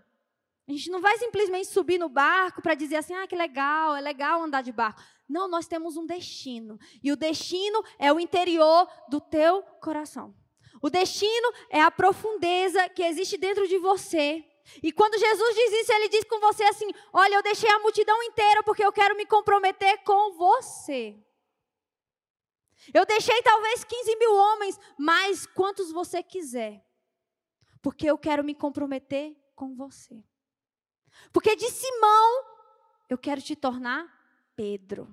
[0.68, 4.02] A gente não vai simplesmente subir no barco para dizer assim, ah, que legal, é
[4.02, 5.02] legal andar de barco.
[5.28, 6.78] Não, nós temos um destino.
[7.02, 10.36] E o destino é o interior do teu coração.
[10.82, 14.44] O destino é a profundeza que existe dentro de você.
[14.84, 18.22] E quando Jesus diz isso, ele diz com você assim: Olha, eu deixei a multidão
[18.24, 21.18] inteira porque eu quero me comprometer com você.
[22.94, 26.83] Eu deixei talvez 15 mil homens, mas quantos você quiser.
[27.84, 30.24] Porque eu quero me comprometer com você.
[31.34, 32.46] Porque de Simão,
[33.10, 34.08] eu quero te tornar
[34.56, 35.08] Pedro.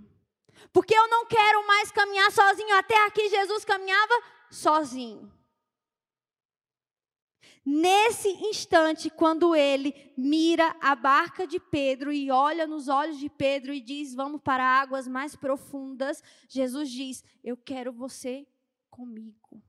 [0.72, 2.74] Porque eu não quero mais caminhar sozinho.
[2.76, 4.14] Até aqui Jesus caminhava
[4.52, 5.32] sozinho.
[7.66, 13.72] Nesse instante, quando ele mira a barca de Pedro e olha nos olhos de Pedro
[13.74, 18.46] e diz: Vamos para águas mais profundas, Jesus diz: Eu quero você
[18.88, 19.60] comigo.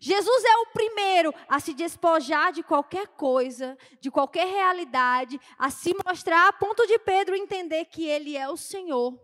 [0.00, 5.94] Jesus é o primeiro a se despojar de qualquer coisa, de qualquer realidade, a se
[6.06, 9.18] mostrar a ponto de Pedro entender que ele é o Senhor.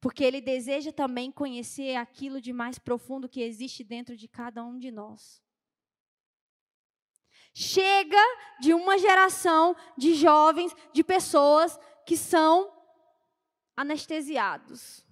[0.00, 4.78] Porque ele deseja também conhecer aquilo de mais profundo que existe dentro de cada um
[4.78, 5.40] de nós.
[7.54, 8.22] Chega
[8.60, 12.72] de uma geração de jovens, de pessoas que são
[13.76, 15.04] anestesiados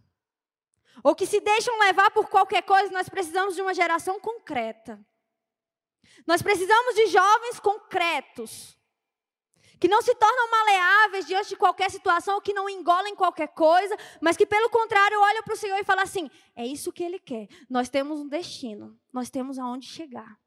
[1.02, 5.00] ou que se deixam levar por qualquer coisa, nós precisamos de uma geração concreta.
[6.26, 8.76] Nós precisamos de jovens concretos,
[9.78, 13.96] que não se tornam maleáveis diante de qualquer situação, ou que não engolem qualquer coisa,
[14.20, 17.18] mas que, pelo contrário, olham para o Senhor e falam assim: é isso que Ele
[17.18, 17.48] quer.
[17.68, 20.38] Nós temos um destino, nós temos aonde chegar.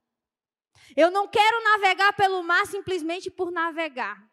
[0.96, 4.24] Eu não quero navegar pelo mar simplesmente por navegar.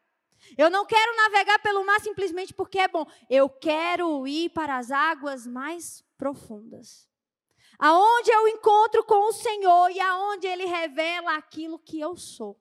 [0.57, 3.07] Eu não quero navegar pelo mar simplesmente porque é bom.
[3.29, 7.09] Eu quero ir para as águas mais profundas.
[7.79, 12.61] aonde eu encontro com o Senhor e aonde Ele revela aquilo que eu sou.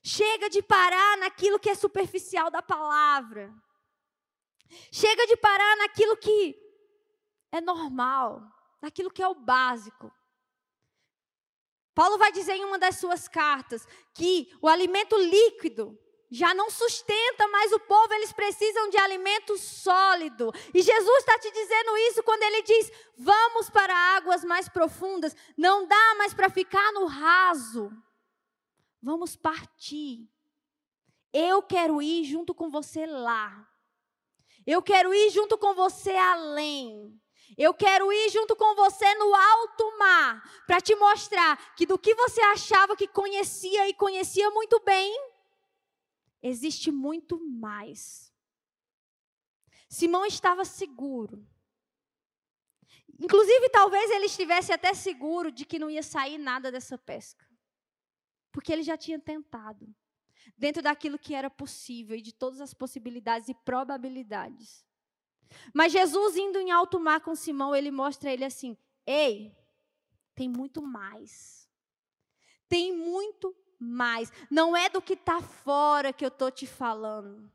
[0.00, 3.52] Chega de parar naquilo que é superficial da palavra.
[4.92, 6.56] Chega de parar naquilo que
[7.50, 8.42] é normal,
[8.80, 10.12] naquilo que é o básico.
[11.96, 13.84] Paulo vai dizer em uma das suas cartas
[14.14, 15.98] que o alimento líquido
[16.30, 20.52] já não sustenta mais o povo, eles precisam de alimento sólido.
[20.74, 25.34] E Jesus está te dizendo isso quando ele diz: vamos para águas mais profundas.
[25.56, 27.90] Não dá mais para ficar no raso.
[29.02, 30.28] Vamos partir.
[31.32, 33.66] Eu quero ir junto com você lá.
[34.66, 37.18] Eu quero ir junto com você além.
[37.56, 42.14] Eu quero ir junto com você no alto mar para te mostrar que do que
[42.14, 45.10] você achava que conhecia e conhecia muito bem,
[46.42, 48.32] existe muito mais.
[49.88, 51.46] Simão estava seguro.
[53.18, 57.44] Inclusive, talvez ele estivesse até seguro de que não ia sair nada dessa pesca.
[58.52, 59.92] Porque ele já tinha tentado.
[60.56, 64.84] Dentro daquilo que era possível e de todas as possibilidades e probabilidades.
[65.74, 69.56] Mas Jesus, indo em alto mar com Simão, ele mostra a ele assim: Ei,
[70.34, 71.68] tem muito mais.
[72.68, 74.32] Tem muito mais.
[74.50, 77.50] Não é do que está fora que eu estou te falando,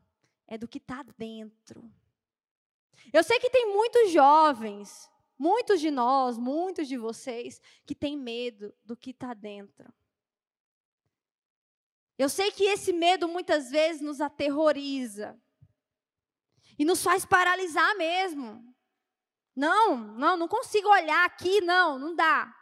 [0.46, 1.90] é do que está dentro.
[3.12, 8.74] Eu sei que tem muitos jovens, muitos de nós, muitos de vocês, que têm medo
[8.84, 9.92] do que está dentro.
[12.16, 15.38] Eu sei que esse medo muitas vezes nos aterroriza
[16.78, 18.74] e nos faz paralisar mesmo.
[19.54, 22.54] Não, não, não consigo olhar aqui, não, não dá.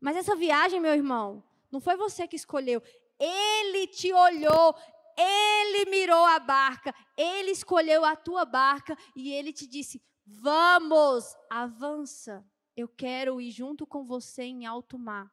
[0.00, 2.82] Mas essa viagem, meu irmão, não foi você que escolheu.
[3.18, 4.76] Ele te olhou,
[5.16, 12.44] ele mirou a barca, ele escolheu a tua barca e ele te disse: Vamos, avança.
[12.76, 15.30] Eu quero ir junto com você em alto mar.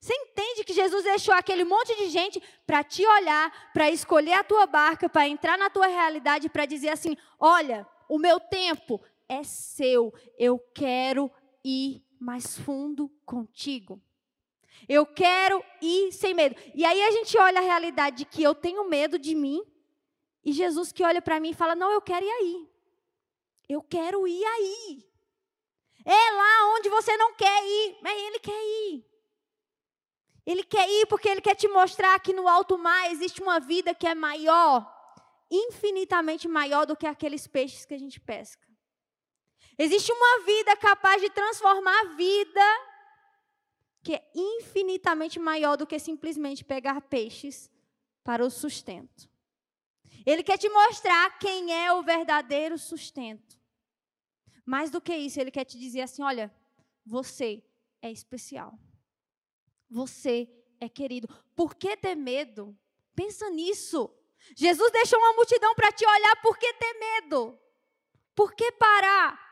[0.00, 4.44] Você entende que Jesus deixou aquele monte de gente para te olhar, para escolher a
[4.44, 9.42] tua barca, para entrar na tua realidade, para dizer assim: olha, o meu tempo é
[9.42, 11.30] seu, eu quero
[11.64, 14.00] ir mais fundo contigo.
[14.88, 16.56] Eu quero ir sem medo.
[16.74, 19.62] E aí a gente olha a realidade de que eu tenho medo de mim,
[20.44, 22.68] e Jesus que olha para mim e fala: Não, eu quero ir aí.
[23.68, 25.04] Eu quero ir aí.
[26.04, 29.04] É lá onde você não quer ir, mas Ele quer ir.
[30.46, 33.94] Ele quer ir porque Ele quer te mostrar que no alto mar existe uma vida
[33.94, 34.86] que é maior,
[35.50, 38.62] infinitamente maior do que aqueles peixes que a gente pesca.
[39.78, 42.93] Existe uma vida capaz de transformar a vida
[44.04, 47.70] que é infinitamente maior do que simplesmente pegar peixes
[48.22, 49.28] para o sustento.
[50.26, 53.58] Ele quer te mostrar quem é o verdadeiro sustento.
[54.64, 56.54] Mais do que isso, ele quer te dizer assim: olha,
[57.04, 57.64] você
[58.02, 58.78] é especial.
[59.90, 61.28] Você é querido.
[61.56, 62.76] Por que ter medo?
[63.14, 64.10] Pensa nisso.
[64.54, 67.58] Jesus deixou uma multidão para te olhar, por que ter medo?
[68.34, 69.42] Por que parar?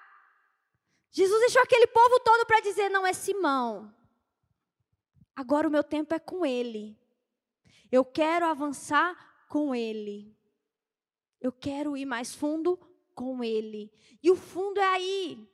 [1.11, 3.95] Jesus deixou aquele povo todo para dizer: não é Simão,
[5.35, 6.99] Agora o meu tempo é com Ele.
[7.91, 10.37] Eu quero avançar com Ele.
[11.41, 12.79] Eu quero ir mais fundo
[13.15, 13.93] com Ele.
[14.23, 15.49] E o fundo é aí.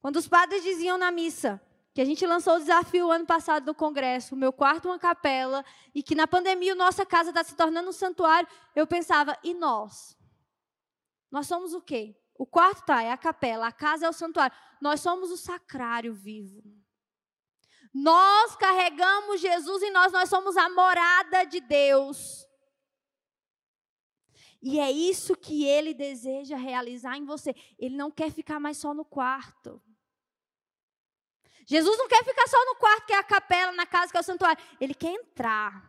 [0.00, 1.60] Quando os padres diziam na missa
[1.92, 5.64] que a gente lançou o desafio ano passado no congresso, o meu quarto uma capela,
[5.94, 10.16] e que na pandemia nossa casa está se tornando um santuário, eu pensava, e nós?
[11.30, 12.16] Nós somos o quê?
[12.38, 14.56] O quarto tá, é a capela, a casa é o santuário.
[14.80, 16.62] Nós somos o sacrário vivo.
[17.92, 22.46] Nós carregamos Jesus em nós, nós somos a morada de Deus.
[24.62, 27.54] E é isso que ele deseja realizar em você.
[27.78, 29.82] Ele não quer ficar mais só no quarto.
[31.66, 34.20] Jesus não quer ficar só no quarto, que é a capela, na casa, que é
[34.20, 34.62] o santuário.
[34.80, 35.88] Ele quer entrar.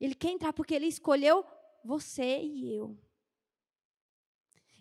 [0.00, 1.44] Ele quer entrar porque ele escolheu
[1.84, 2.98] você e eu.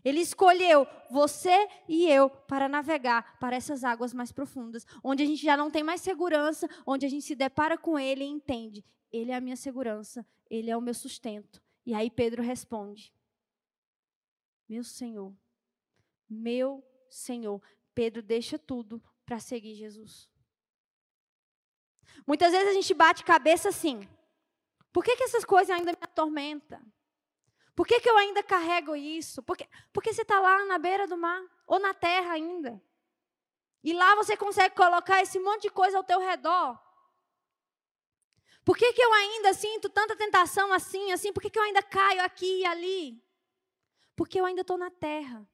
[0.05, 5.43] Ele escolheu você e eu para navegar para essas águas mais profundas, onde a gente
[5.43, 9.31] já não tem mais segurança, onde a gente se depara com Ele e entende: Ele
[9.31, 11.59] é a minha segurança, Ele é o meu sustento.
[11.83, 13.11] E aí Pedro responde:
[14.69, 15.35] Meu Senhor,
[16.29, 17.59] meu Senhor.
[17.95, 20.29] Pedro deixa tudo para seguir Jesus.
[22.27, 24.07] Muitas vezes a gente bate cabeça assim:
[24.93, 26.81] por que, que essas coisas ainda me atormentam?
[27.75, 29.43] Por que, que eu ainda carrego isso?
[29.43, 32.81] Porque, porque você está lá na beira do mar, ou na terra ainda.
[33.83, 36.79] E lá você consegue colocar esse monte de coisa ao teu redor.
[38.63, 41.31] Por que, que eu ainda sinto tanta tentação assim, assim?
[41.31, 43.23] Por que, que eu ainda caio aqui e ali?
[44.15, 45.47] Porque eu ainda estou na terra.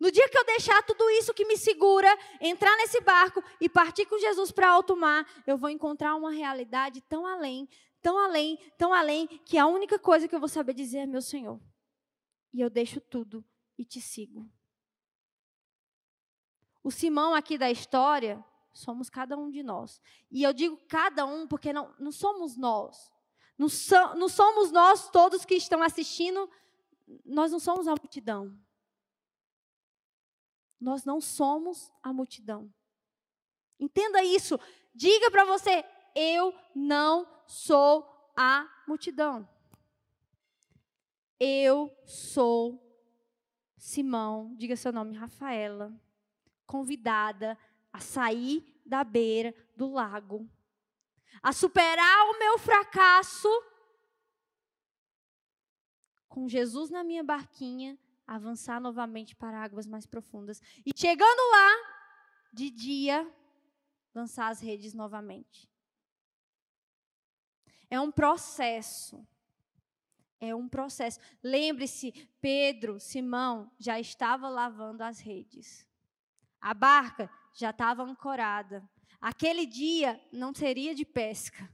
[0.00, 2.08] No dia que eu deixar tudo isso que me segura,
[2.40, 7.00] entrar nesse barco e partir com Jesus para alto mar, eu vou encontrar uma realidade
[7.02, 7.68] tão além,
[8.04, 11.22] tão além, tão além, que a única coisa que eu vou saber dizer é meu
[11.22, 11.58] Senhor.
[12.52, 13.42] E eu deixo tudo
[13.78, 14.46] e te sigo.
[16.82, 18.44] O Simão aqui da história
[18.74, 20.02] somos cada um de nós.
[20.30, 23.10] E eu digo cada um porque não, não somos nós.
[23.56, 26.50] Não, so, não somos nós todos que estão assistindo,
[27.24, 28.54] nós não somos a multidão.
[30.78, 32.70] Nós não somos a multidão.
[33.80, 34.60] Entenda isso.
[34.94, 35.82] Diga para você:
[36.14, 39.48] eu não sou a multidão.
[41.38, 42.80] Eu sou
[43.76, 45.92] Simão, diga seu nome, Rafaela,
[46.66, 47.58] convidada
[47.92, 50.48] a sair da beira do lago,
[51.42, 53.48] a superar o meu fracasso
[56.28, 60.60] com Jesus na minha barquinha, avançar novamente para águas mais profundas.
[60.84, 61.70] E chegando lá,
[62.52, 63.30] de dia,
[64.14, 65.70] lançar as redes novamente.
[67.90, 69.26] É um processo.
[70.40, 71.18] É um processo.
[71.42, 75.86] Lembre-se, Pedro, Simão, já estava lavando as redes.
[76.60, 78.88] A barca já estava ancorada.
[79.20, 81.70] Aquele dia não seria de pesca.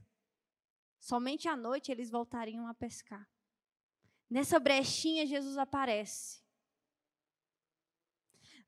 [0.99, 3.27] Somente à noite eles voltariam a pescar.
[4.29, 6.41] Nessa brechinha, Jesus aparece.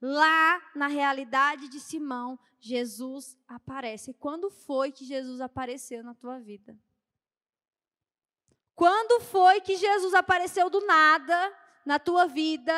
[0.01, 4.11] Lá na realidade de Simão, Jesus aparece.
[4.11, 6.77] E quando foi que Jesus apareceu na tua vida?
[8.75, 12.73] Quando foi que Jesus apareceu do nada na tua vida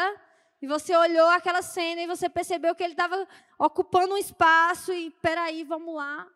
[0.62, 3.28] e você olhou aquela cena e você percebeu que ele estava
[3.58, 6.28] ocupando um espaço e peraí, vamos lá.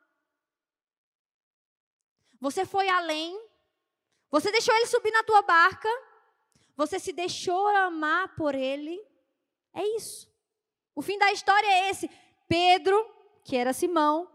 [2.39, 3.37] Você foi além.
[4.31, 5.89] Você deixou ele subir na tua barca.
[6.75, 9.03] Você se deixou amar por ele.
[9.73, 10.29] É isso.
[10.95, 12.09] O fim da história é esse.
[12.47, 13.05] Pedro,
[13.43, 14.31] que era Simão,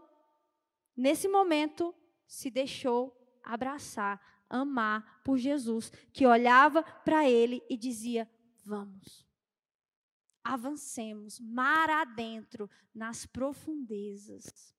[0.95, 1.93] nesse momento
[2.27, 4.19] se deixou abraçar,
[4.61, 8.29] amar por Jesus, que olhava para ele e dizia:
[8.63, 9.25] Vamos
[10.45, 14.75] avancemos mar adentro nas profundezas.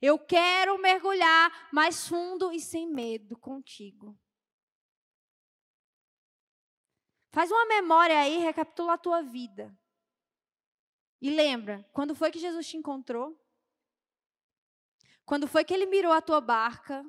[0.00, 4.16] Eu quero mergulhar mais fundo e sem medo contigo.
[7.32, 9.76] Faz uma memória aí, recapitula a tua vida.
[11.20, 13.36] E lembra, quando foi que Jesus te encontrou?
[15.26, 17.04] Quando foi que ele mirou a tua barca?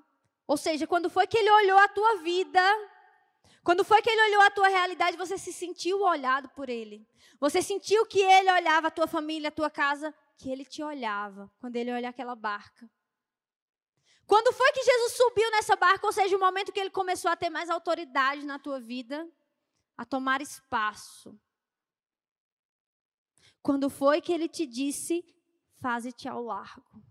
[0.52, 2.62] Ou seja, quando foi que ele olhou a tua vida
[3.70, 7.08] quando foi que ele olhou a tua realidade, você se sentiu olhado por ele.
[7.40, 11.52] Você sentiu que ele olhava a tua família, a tua casa, que ele te olhava
[11.60, 12.90] quando ele olha aquela barca.
[14.26, 17.36] Quando foi que Jesus subiu nessa barca, ou seja, o momento que ele começou a
[17.36, 19.30] ter mais autoridade na tua vida,
[19.98, 21.40] a tomar espaço.
[23.62, 25.24] Quando foi que ele te disse:
[25.82, 27.04] faze-te ao largo.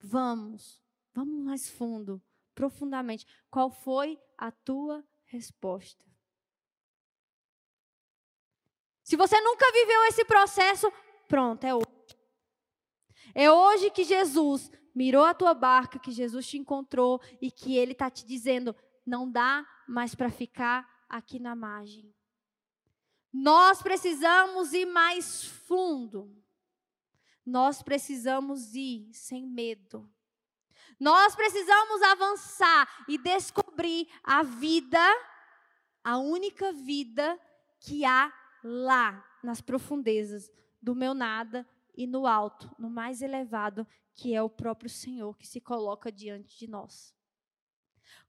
[0.00, 0.83] Vamos,
[1.14, 2.22] vamos mais fundo
[2.54, 3.26] profundamente.
[3.50, 6.04] Qual foi a tua resposta?
[9.02, 10.90] Se você nunca viveu esse processo,
[11.28, 11.84] pronto, é hoje.
[13.34, 17.92] É hoje que Jesus mirou a tua barca, que Jesus te encontrou e que Ele
[17.92, 22.14] está te dizendo: não dá mais para ficar aqui na margem.
[23.32, 26.32] Nós precisamos ir mais fundo.
[27.44, 30.13] Nós precisamos ir sem medo.
[30.98, 35.02] Nós precisamos avançar e descobrir a vida,
[36.02, 37.38] a única vida
[37.80, 38.32] que há
[38.62, 44.50] lá, nas profundezas do meu nada e no alto, no mais elevado, que é o
[44.50, 47.14] próprio Senhor que se coloca diante de nós.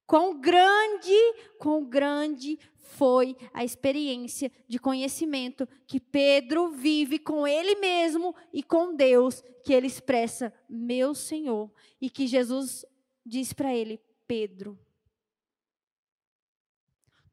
[0.05, 1.15] Quão grande,
[1.57, 8.95] quão grande foi a experiência de conhecimento que Pedro vive com ele mesmo e com
[8.95, 12.85] Deus, que ele expressa, meu Senhor, e que Jesus
[13.25, 14.79] diz para ele, Pedro.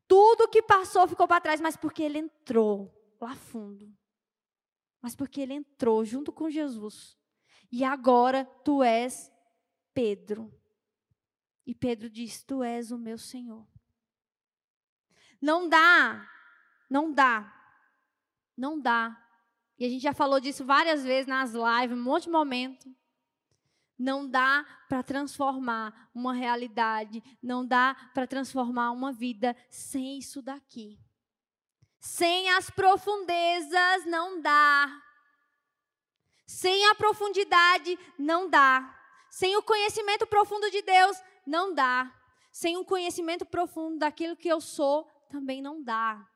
[0.08, 3.90] Tudo que passou ficou para trás, mas porque ele entrou lá fundo.
[5.00, 7.16] Mas porque ele entrou junto com Jesus.
[7.70, 9.32] E agora tu és
[9.94, 10.52] Pedro.
[11.66, 13.66] E Pedro diz: Tu és o meu Senhor.
[15.40, 16.28] Não dá,
[16.88, 17.52] não dá,
[18.56, 19.18] não dá.
[19.78, 22.94] E a gente já falou disso várias vezes nas lives, um monte de momento.
[23.98, 30.98] Não dá para transformar uma realidade, não dá para transformar uma vida sem isso daqui.
[32.00, 35.02] Sem as profundezas, não dá.
[36.46, 38.98] Sem a profundidade, não dá.
[39.30, 41.16] Sem o conhecimento profundo de Deus,
[41.46, 42.12] não dá.
[42.50, 46.28] Sem um conhecimento profundo daquilo que eu sou, também não dá.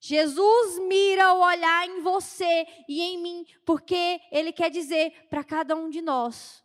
[0.00, 5.74] Jesus mira o olhar em você e em mim, porque Ele quer dizer para cada
[5.74, 6.64] um de nós: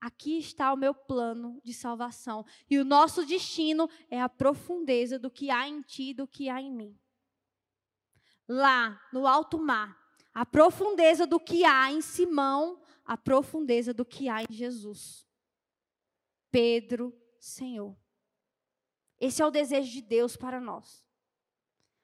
[0.00, 2.46] aqui está o meu plano de salvação.
[2.70, 6.48] E o nosso destino é a profundeza do que há em ti e do que
[6.48, 6.96] há em mim.
[8.48, 9.98] Lá, no alto mar,
[10.32, 15.25] a profundeza do que há em Simão, a profundeza do que há em Jesus.
[16.56, 17.94] Pedro, Senhor.
[19.20, 21.04] Esse é o desejo de Deus para nós.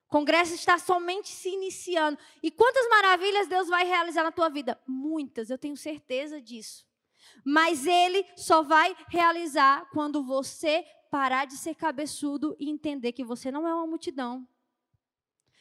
[0.07, 2.19] O congresso está somente se iniciando.
[2.43, 4.79] E quantas maravilhas Deus vai realizar na tua vida?
[4.87, 6.87] Muitas, eu tenho certeza disso.
[7.43, 13.51] Mas Ele só vai realizar quando você parar de ser cabeçudo e entender que você
[13.51, 14.47] não é uma multidão.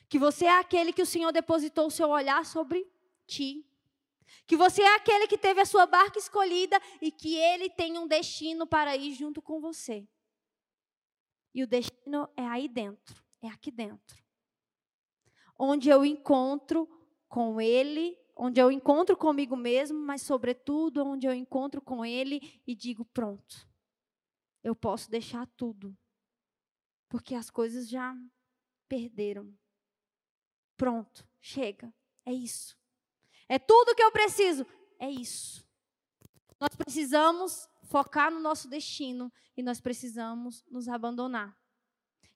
[0.10, 2.86] Que você é aquele que o Senhor depositou o seu olhar sobre
[3.26, 3.66] ti.
[4.46, 8.08] Que você é aquele que teve a sua barca escolhida e que Ele tem um
[8.08, 10.08] destino para ir junto com você.
[11.54, 14.24] E o destino é aí dentro, é aqui dentro.
[15.58, 16.88] Onde eu encontro
[17.28, 22.74] com Ele, onde eu encontro comigo mesmo, mas, sobretudo, onde eu encontro com Ele e
[22.74, 23.68] digo: pronto,
[24.64, 25.96] eu posso deixar tudo,
[27.10, 28.16] porque as coisas já
[28.88, 29.54] perderam.
[30.76, 31.94] Pronto, chega,
[32.26, 32.81] é isso.
[33.52, 34.66] É tudo que eu preciso,
[34.98, 35.68] é isso.
[36.58, 41.54] Nós precisamos focar no nosso destino e nós precisamos nos abandonar.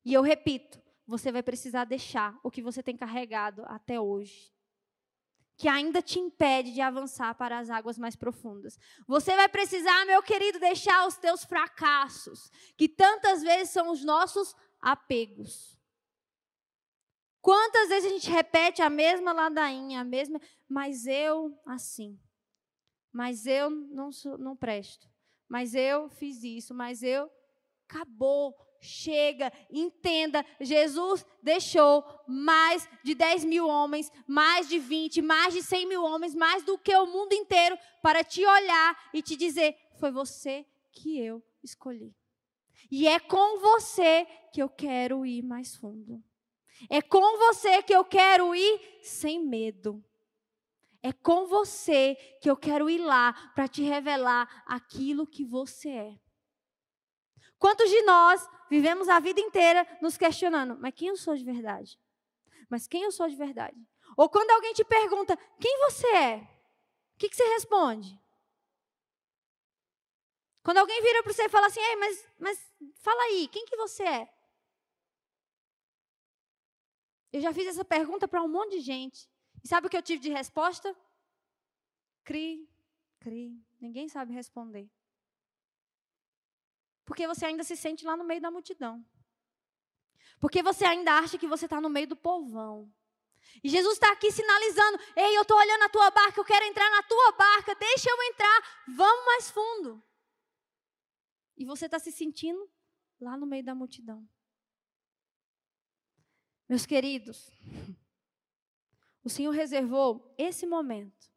[0.03, 4.51] E eu repito, você vai precisar deixar o que você tem carregado até hoje,
[5.55, 8.77] que ainda te impede de avançar para as águas mais profundas.
[9.07, 14.53] Você vai precisar, meu querido, deixar os teus fracassos, que tantas vezes são os nossos
[14.81, 15.74] apegos.
[17.45, 22.19] Quantas vezes a gente repete a mesma ladainha, a mesma, mas eu assim.
[23.11, 25.07] Mas eu não sou, não presto
[25.47, 27.29] mas eu fiz isso, mas eu.
[27.87, 30.43] Acabou, chega, entenda.
[30.59, 36.33] Jesus deixou mais de 10 mil homens, mais de 20, mais de 100 mil homens,
[36.33, 41.19] mais do que o mundo inteiro, para te olhar e te dizer: foi você que
[41.19, 42.15] eu escolhi.
[42.89, 46.23] E é com você que eu quero ir mais fundo.
[46.89, 50.03] É com você que eu quero ir sem medo.
[51.01, 56.19] É com você que eu quero ir lá para te revelar aquilo que você é.
[57.59, 61.99] Quantos de nós vivemos a vida inteira nos questionando, mas quem eu sou de verdade?
[62.69, 63.77] Mas quem eu sou de verdade?
[64.17, 66.37] Ou quando alguém te pergunta, quem você é?
[67.15, 68.19] O que, que você responde?
[70.63, 73.77] Quando alguém vira para você e fala assim, Ei, mas, mas fala aí, quem que
[73.77, 74.34] você é?
[77.35, 79.29] Eu já fiz essa pergunta para um monte de gente.
[79.61, 80.95] E sabe o que eu tive de resposta?
[82.23, 82.65] Cri,
[83.19, 83.61] cri.
[83.77, 84.89] Ninguém sabe responder.
[87.03, 89.05] Porque você ainda se sente lá no meio da multidão.
[90.39, 92.89] Porque você ainda acha que você está no meio do povão.
[93.61, 96.89] E Jesus está aqui sinalizando: Ei, eu estou olhando a tua barca, eu quero entrar
[96.89, 100.01] na tua barca, deixa eu entrar, vamos mais fundo.
[101.57, 102.71] E você está se sentindo
[103.19, 104.25] lá no meio da multidão.
[106.67, 107.51] Meus queridos,
[109.23, 111.31] o Senhor reservou esse momento.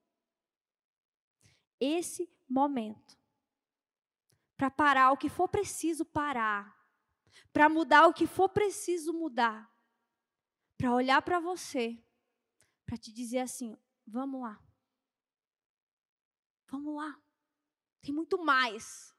[1.79, 3.17] Esse momento.
[4.57, 6.77] Para parar o que for preciso parar.
[7.53, 9.73] Para mudar o que for preciso mudar.
[10.77, 12.03] Para olhar para você.
[12.87, 13.77] Para te dizer assim:
[14.07, 14.63] vamos lá.
[16.69, 17.21] Vamos lá.
[18.01, 19.15] Tem muito mais.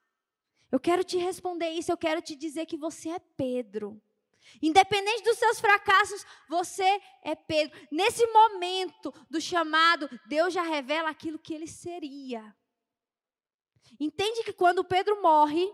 [0.71, 4.01] Eu quero te responder isso, eu quero te dizer que você é Pedro.
[4.61, 7.79] Independente dos seus fracassos, você é Pedro.
[7.91, 12.55] Nesse momento do chamado, Deus já revela aquilo que ele seria.
[13.99, 15.71] Entende que quando Pedro morre,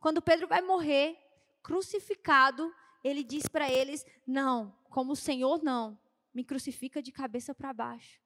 [0.00, 1.18] quando Pedro vai morrer,
[1.62, 2.72] crucificado,
[3.02, 5.98] ele diz para eles: Não, como o Senhor não,
[6.32, 8.20] me crucifica de cabeça para baixo.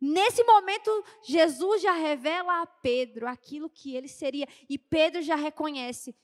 [0.00, 0.90] Nesse momento,
[1.24, 6.16] Jesus já revela a Pedro aquilo que ele seria, e Pedro já reconhece: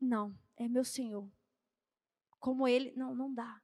[0.00, 1.26] Não, é meu Senhor.
[2.38, 3.60] Como ele, não, não dá.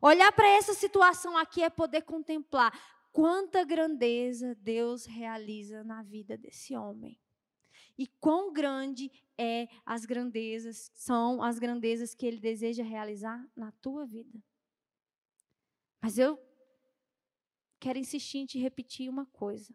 [0.00, 2.72] Olhar para essa situação aqui é poder contemplar
[3.12, 7.20] quanta grandeza Deus realiza na vida desse homem.
[7.98, 14.06] E quão grande é as grandezas, são as grandezas que ele deseja realizar na tua
[14.06, 14.40] vida.
[16.00, 16.38] Mas eu
[17.80, 19.74] quero insistir em te repetir uma coisa.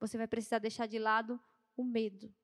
[0.00, 1.40] Você vai precisar deixar de lado
[1.76, 2.34] o medo.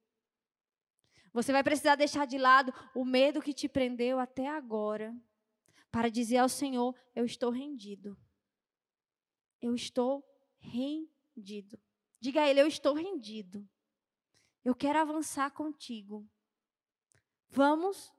[1.33, 5.15] Você vai precisar deixar de lado o medo que te prendeu até agora,
[5.91, 8.17] para dizer ao Senhor: Eu estou rendido.
[9.61, 10.25] Eu estou
[10.59, 11.79] rendido.
[12.21, 13.69] Diga a Ele: Eu estou rendido.
[14.65, 16.29] Eu quero avançar contigo.
[17.49, 18.13] Vamos?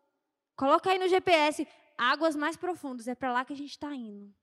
[0.55, 1.67] Coloca aí no GPS.
[1.97, 4.33] águas mais profundas, é para lá que a gente está indo.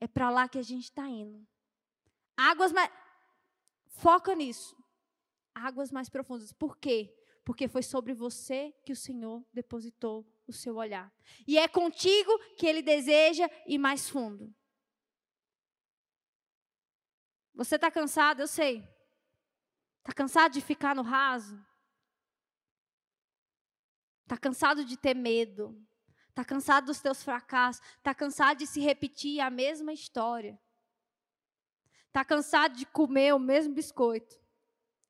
[0.00, 1.46] É para lá que a gente está indo.
[2.36, 2.90] Águas mais.
[3.86, 4.76] Foca nisso.
[5.54, 6.52] Águas mais profundas.
[6.52, 7.14] Por quê?
[7.44, 11.12] Porque foi sobre você que o Senhor depositou o seu olhar.
[11.46, 14.54] E é contigo que ele deseja ir mais fundo.
[17.54, 18.88] Você está cansado, eu sei.
[19.98, 21.64] Está cansado de ficar no raso?
[24.22, 25.80] Está cansado de ter medo?
[26.30, 27.84] Está cansado dos teus fracassos?
[27.98, 30.58] Está cansado de se repetir a mesma história?
[32.08, 34.41] Está cansado de comer o mesmo biscoito?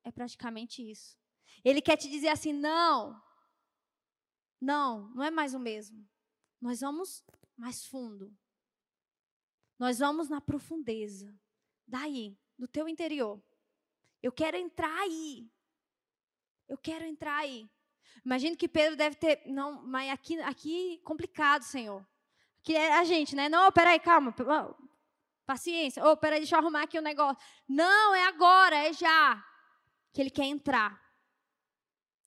[0.03, 1.17] É praticamente isso.
[1.63, 3.21] Ele quer te dizer assim: não,
[4.59, 6.07] não, não é mais o mesmo.
[6.61, 7.23] Nós vamos
[7.57, 8.35] mais fundo.
[9.77, 11.37] Nós vamos na profundeza.
[11.85, 13.41] Daí, do teu interior.
[14.21, 15.51] Eu quero entrar aí.
[16.67, 17.69] Eu quero entrar aí.
[18.25, 19.41] Imagino que Pedro deve ter.
[19.45, 22.07] Não, mas aqui, aqui complicado, Senhor.
[22.61, 23.49] Que é a gente, né?
[23.49, 24.33] Não, peraí, calma.
[25.45, 26.05] Paciência.
[26.05, 27.43] Oh, peraí, deixa eu arrumar aqui o um negócio.
[27.67, 29.45] Não, é agora, é já.
[30.13, 31.01] Que ele quer entrar.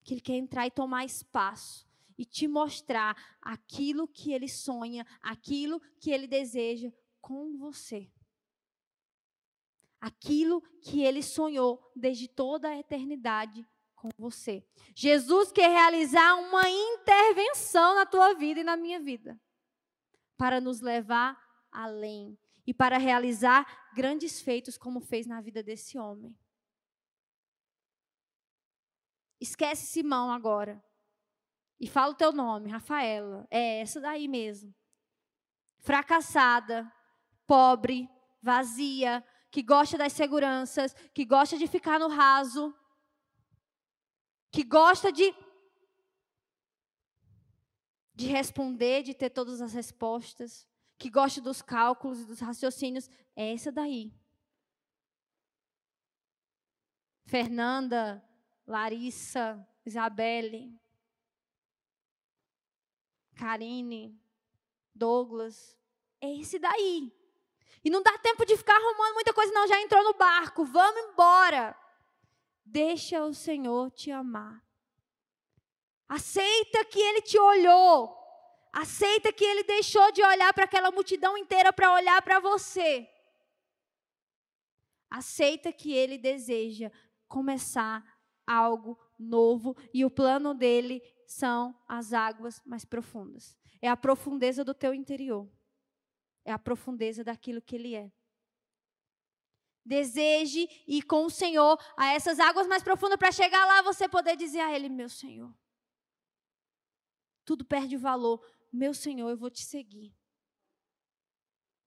[0.05, 1.87] Que ele quer entrar e tomar espaço.
[2.19, 8.11] E te mostrar aquilo que ele sonha, aquilo que ele deseja com você.
[10.01, 14.65] Aquilo que ele sonhou desde toda a eternidade com você.
[14.95, 19.41] Jesus quer realizar uma intervenção na tua vida e na minha vida
[20.37, 21.37] para nos levar
[21.73, 26.37] além e para realizar grandes feitos como fez na vida desse homem.
[29.41, 30.83] Esquece Simão agora.
[31.79, 33.47] E fala o teu nome, Rafaela.
[33.51, 34.75] É essa daí mesmo.
[35.79, 36.91] Fracassada,
[37.47, 38.09] pobre,
[38.43, 42.75] vazia, que gosta das seguranças, que gosta de ficar no raso,
[44.51, 45.35] que gosta de
[48.15, 50.67] de responder, de ter todas as respostas,
[50.97, 54.11] que gosta dos cálculos e dos raciocínios, é essa daí.
[57.27, 58.25] Fernanda,
[58.67, 60.77] Larissa, Isabelle,
[63.37, 64.21] Karine,
[64.95, 65.79] Douglas,
[66.21, 67.13] é esse daí.
[67.85, 69.69] E não dá tempo de ficar arrumando muita coisa, não.
[69.69, 71.79] Já entrou no barco, vamos embora.
[72.65, 74.67] Deixa o Senhor te amar.
[76.09, 78.17] Aceita que Ele te olhou.
[78.73, 83.09] Aceita que Ele deixou de olhar para aquela multidão inteira para olhar para você.
[85.09, 86.91] Aceita que Ele deseja
[87.29, 88.05] começar
[88.47, 93.57] algo novo e o plano dele são as águas mais profundas.
[93.81, 95.51] É a profundeza do teu interior.
[96.45, 98.11] É a profundeza daquilo que ele é.
[99.85, 104.37] Deseje ir com o Senhor a essas águas mais profundas para chegar lá você poder
[104.37, 105.55] dizer a Ele: Meu Senhor,
[107.45, 108.45] tudo perde valor.
[108.73, 110.13] Meu Senhor, eu vou te seguir.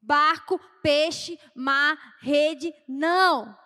[0.01, 3.57] Barco, peixe, mar, rede, não.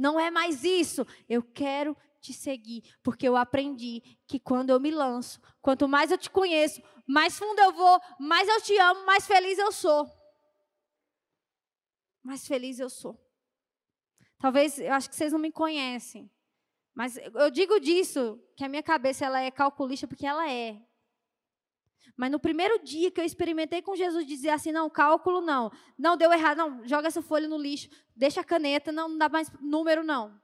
[0.00, 1.06] Não é mais isso.
[1.28, 6.18] Eu quero te seguir, porque eu aprendi que quando eu me lanço, quanto mais eu
[6.18, 10.20] te conheço, mais fundo eu vou, mais eu te amo, mais feliz eu sou
[12.22, 13.18] mais feliz eu sou.
[14.38, 16.30] Talvez, eu acho que vocês não me conhecem,
[16.94, 20.80] mas eu digo disso, que a minha cabeça ela é calculista porque ela é.
[22.16, 26.16] Mas no primeiro dia que eu experimentei com Jesus dizer assim, não, cálculo não, não
[26.16, 29.50] deu errado, não, joga essa folha no lixo, deixa a caneta, não, não dá mais
[29.60, 30.38] número não.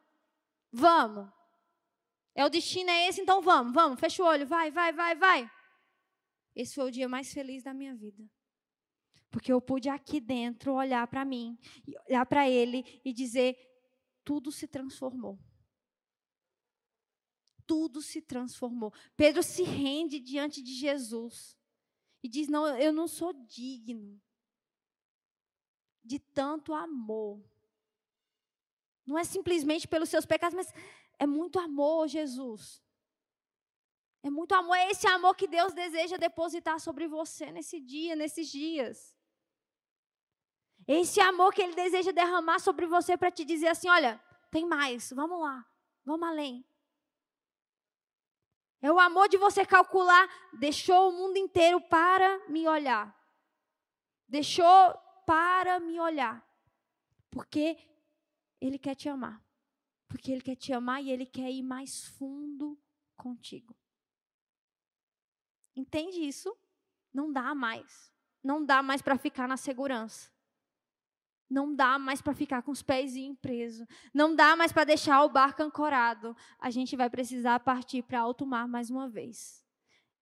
[0.73, 1.29] Vamos.
[2.35, 5.51] É o destino é esse, então vamos, vamos, fecha o olho, vai, vai, vai, vai.
[6.55, 8.25] Esse foi o dia mais feliz da minha vida.
[9.31, 11.59] Porque eu pude aqui dentro olhar para mim,
[12.09, 13.57] olhar para ele e dizer:
[14.25, 15.39] tudo se transformou.
[17.67, 18.93] Tudo se transformou.
[19.17, 21.57] Pedro se rende diante de Jesus
[22.23, 24.21] e diz: Não, eu não sou digno
[26.05, 27.43] de tanto amor.
[29.05, 30.73] Não é simplesmente pelos seus pecados, mas
[31.19, 32.83] é muito amor, Jesus.
[34.23, 38.49] É muito amor, é esse amor que Deus deseja depositar sobre você nesse dia, nesses
[38.49, 39.15] dias.
[40.87, 45.13] Esse amor que Ele deseja derramar sobre você para te dizer assim: olha, tem mais,
[45.13, 45.65] vamos lá,
[46.05, 46.65] vamos além.
[48.87, 53.13] É o amor de você calcular, deixou o mundo inteiro para me olhar.
[54.29, 54.95] Deixou
[55.27, 56.41] para me olhar.
[57.29, 57.77] Porque
[58.61, 59.45] Ele quer te amar.
[60.07, 62.81] Porque Ele quer te amar e Ele quer ir mais fundo
[63.17, 63.77] contigo.
[65.75, 66.57] Entende isso?
[67.13, 68.15] Não dá mais.
[68.41, 70.31] Não dá mais para ficar na segurança.
[71.49, 73.87] Não dá mais para ficar com os pés presos.
[74.13, 76.37] Não dá mais para deixar o barco ancorado.
[76.59, 79.65] A gente vai precisar partir para alto mar mais uma vez.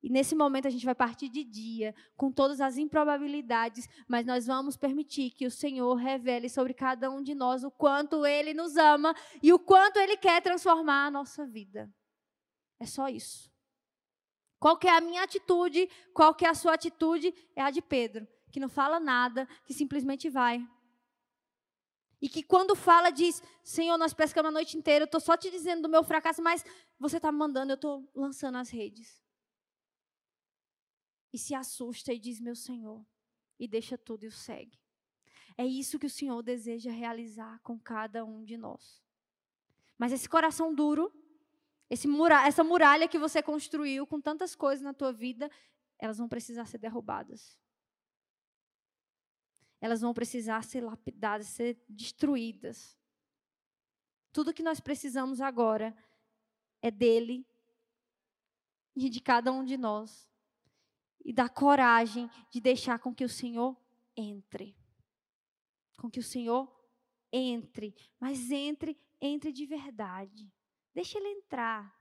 [0.05, 4.47] E nesse momento a gente vai partir de dia, com todas as improbabilidades, mas nós
[4.47, 8.77] vamos permitir que o Senhor revele sobre cada um de nós o quanto Ele nos
[8.77, 11.91] ama e o quanto Ele quer transformar a nossa vida.
[12.79, 13.51] É só isso.
[14.59, 15.89] Qual é a minha atitude?
[16.13, 17.35] Qual é a sua atitude?
[17.57, 20.63] É a de Pedro, que não fala nada, que simplesmente vai.
[22.25, 25.51] E que quando fala diz, Senhor, nós pescamos a noite inteira, eu estou só te
[25.51, 26.65] dizendo do meu fracasso, mas
[26.99, 29.23] você está me mandando, eu estou lançando as redes
[31.31, 33.05] e se assusta e diz: Meu Senhor,
[33.59, 34.81] e deixa tudo e o segue.
[35.55, 39.05] É isso que o Senhor deseja realizar com cada um de nós.
[39.99, 41.13] Mas esse coração duro,
[41.91, 45.51] esse mura essa muralha que você construiu com tantas coisas na tua vida,
[45.99, 47.63] elas vão precisar ser derrubadas.
[49.85, 52.99] Elas vão precisar ser lapidadas, ser destruídas.
[54.33, 55.95] Tudo que nós precisamos agora
[56.81, 57.47] é dele
[58.97, 60.27] e de cada um de nós
[61.23, 63.77] e da coragem de deixar com que o Senhor
[64.17, 64.75] entre.
[65.99, 66.67] Com que o Senhor
[67.31, 70.51] entre, mas entre, entre de verdade.
[70.95, 71.95] Deixa ele entrar.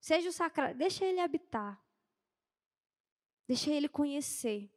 [0.00, 1.80] Seja o sacrário, deixa ele habitar.
[3.46, 4.68] Deixa ele conhecer.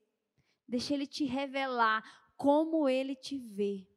[0.68, 2.04] Deixa ele te revelar
[2.36, 3.88] como ele te vê.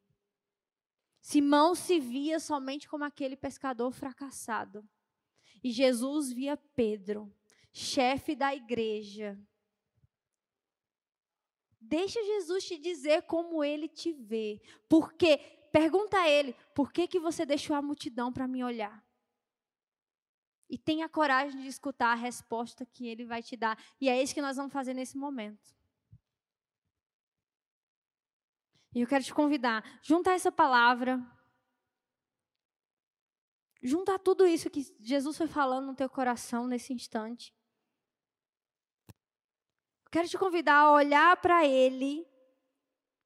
[1.19, 4.87] Simão se via somente como aquele pescador fracassado.
[5.63, 7.33] E Jesus via Pedro
[7.71, 9.39] chefe da igreja.
[11.79, 14.61] Deixa Jesus te dizer como ele te vê.
[14.87, 15.37] Porque,
[15.71, 19.03] pergunta a ele, por que, que você deixou a multidão para me olhar?
[20.69, 23.81] E tenha coragem de escutar a resposta que ele vai te dar.
[23.99, 25.75] E é isso que nós vamos fazer nesse momento.
[28.93, 31.19] E eu quero te convidar, junta essa palavra,
[33.83, 37.53] junta tudo isso que Jesus foi falando no teu coração nesse instante.
[40.11, 42.27] Quero te convidar a olhar para Ele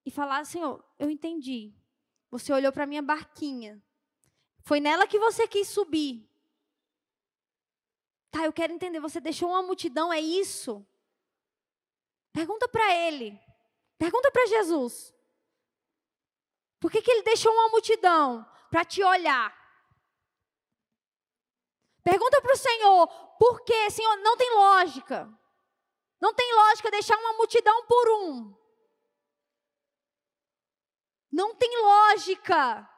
[0.06, 1.74] e falar: Senhor, eu entendi.
[2.30, 3.82] Você olhou para minha barquinha.
[4.64, 6.30] Foi nela que você quis subir.
[8.30, 9.00] Tá, eu quero entender.
[9.00, 10.86] Você deixou uma multidão, é isso?
[12.34, 13.40] Pergunta para Ele.
[13.98, 15.14] Pergunta para Jesus.
[16.84, 18.46] Por que, que Ele deixou uma multidão?
[18.70, 19.58] Para te olhar.
[22.04, 23.08] Pergunta para o Senhor.
[23.40, 23.90] Por quê?
[23.90, 25.34] Senhor, não tem lógica.
[26.20, 28.54] Não tem lógica deixar uma multidão por um.
[31.32, 32.90] Não tem lógica.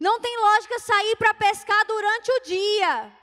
[0.00, 3.16] Não tem lógica sair para pescar durante o dia.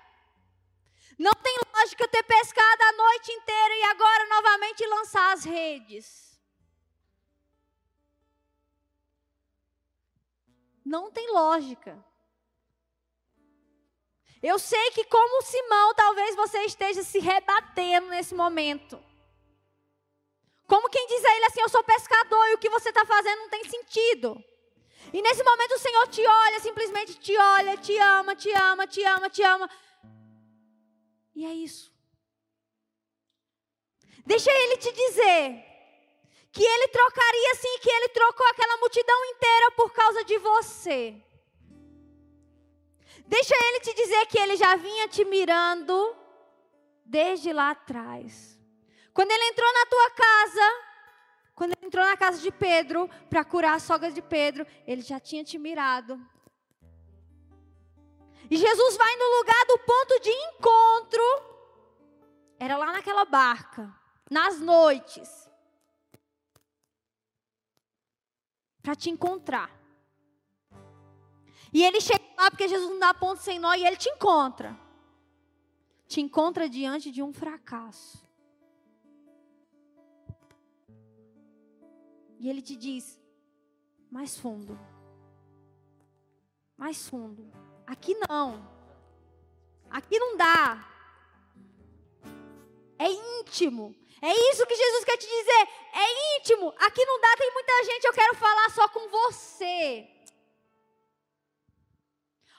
[1.20, 6.31] Não tem lógica ter pescado a noite inteira e agora novamente lançar as redes.
[10.84, 12.04] Não tem lógica.
[14.42, 19.02] Eu sei que, como Simão, talvez você esteja se rebatendo nesse momento.
[20.68, 23.40] Como quem diz a ele assim: Eu sou pescador e o que você está fazendo
[23.40, 24.44] não tem sentido.
[25.14, 29.04] E nesse momento o Senhor te olha, simplesmente te olha, te ama, te ama, te
[29.04, 29.70] ama, te ama.
[31.36, 31.92] E é isso.
[34.26, 35.71] Deixa ele te dizer
[36.52, 41.16] que ele trocaria sim, que ele trocou aquela multidão inteira por causa de você.
[43.26, 46.16] Deixa ele te dizer que ele já vinha te mirando
[47.06, 48.60] desde lá atrás.
[49.14, 50.84] Quando ele entrou na tua casa,
[51.56, 55.20] quando ele entrou na casa de Pedro para curar a sogra de Pedro, ele já
[55.20, 56.20] tinha te mirado.
[58.50, 61.24] E Jesus vai no lugar do ponto de encontro.
[62.60, 63.90] Era lá naquela barca,
[64.30, 65.41] nas noites.
[68.82, 69.70] Para te encontrar.
[71.74, 74.78] E ele chega lá porque Jesus não dá ponto sem nó e ele te encontra.
[76.08, 78.28] Te encontra diante de um fracasso.
[82.40, 83.22] E ele te diz:
[84.10, 84.78] mais fundo.
[86.76, 87.50] Mais fundo.
[87.86, 88.68] Aqui não.
[89.90, 90.88] Aqui não dá.
[92.98, 93.96] É íntimo.
[94.22, 95.68] É isso que Jesus quer te dizer.
[95.94, 96.74] É íntimo.
[96.78, 98.06] Aqui não dá, tem muita gente.
[98.06, 100.08] Eu quero falar só com você.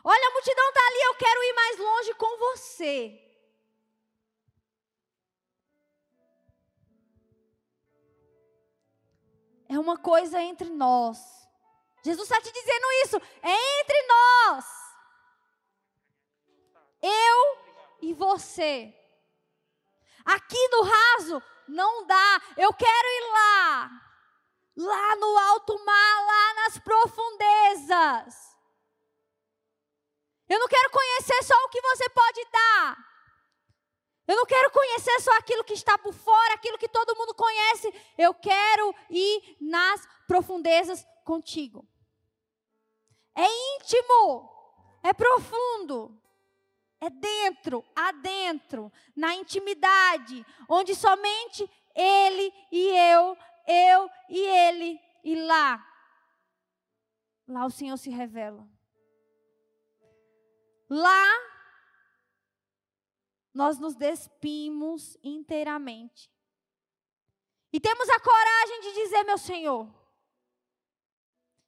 [0.05, 3.19] Olha, a multidão está ali, eu quero ir mais longe com você.
[9.69, 11.19] É uma coisa entre nós.
[12.05, 13.17] Jesus está te dizendo isso.
[13.43, 14.65] É entre nós.
[17.01, 17.59] Eu
[18.03, 18.93] e você.
[20.25, 22.43] Aqui no raso não dá.
[22.57, 23.91] Eu quero ir lá.
[24.77, 28.57] Lá no alto mar, lá nas profundezas.
[30.49, 33.13] Eu não quero conhecer só o que você pode dar.
[34.27, 37.93] Eu não quero conhecer só aquilo que está por fora, aquilo que todo mundo conhece.
[38.17, 41.87] Eu quero ir nas profundezas contigo.
[43.35, 43.47] É
[43.77, 44.51] íntimo,
[45.03, 46.22] é profundo,
[47.03, 53.37] é dentro, adentro, na intimidade, onde somente Ele e eu,
[53.67, 55.85] eu e Ele, e lá,
[57.49, 58.69] lá o Senhor se revela.
[60.89, 61.27] Lá,
[63.53, 66.31] nós nos despimos inteiramente.
[67.73, 69.93] E temos a coragem de dizer, meu Senhor,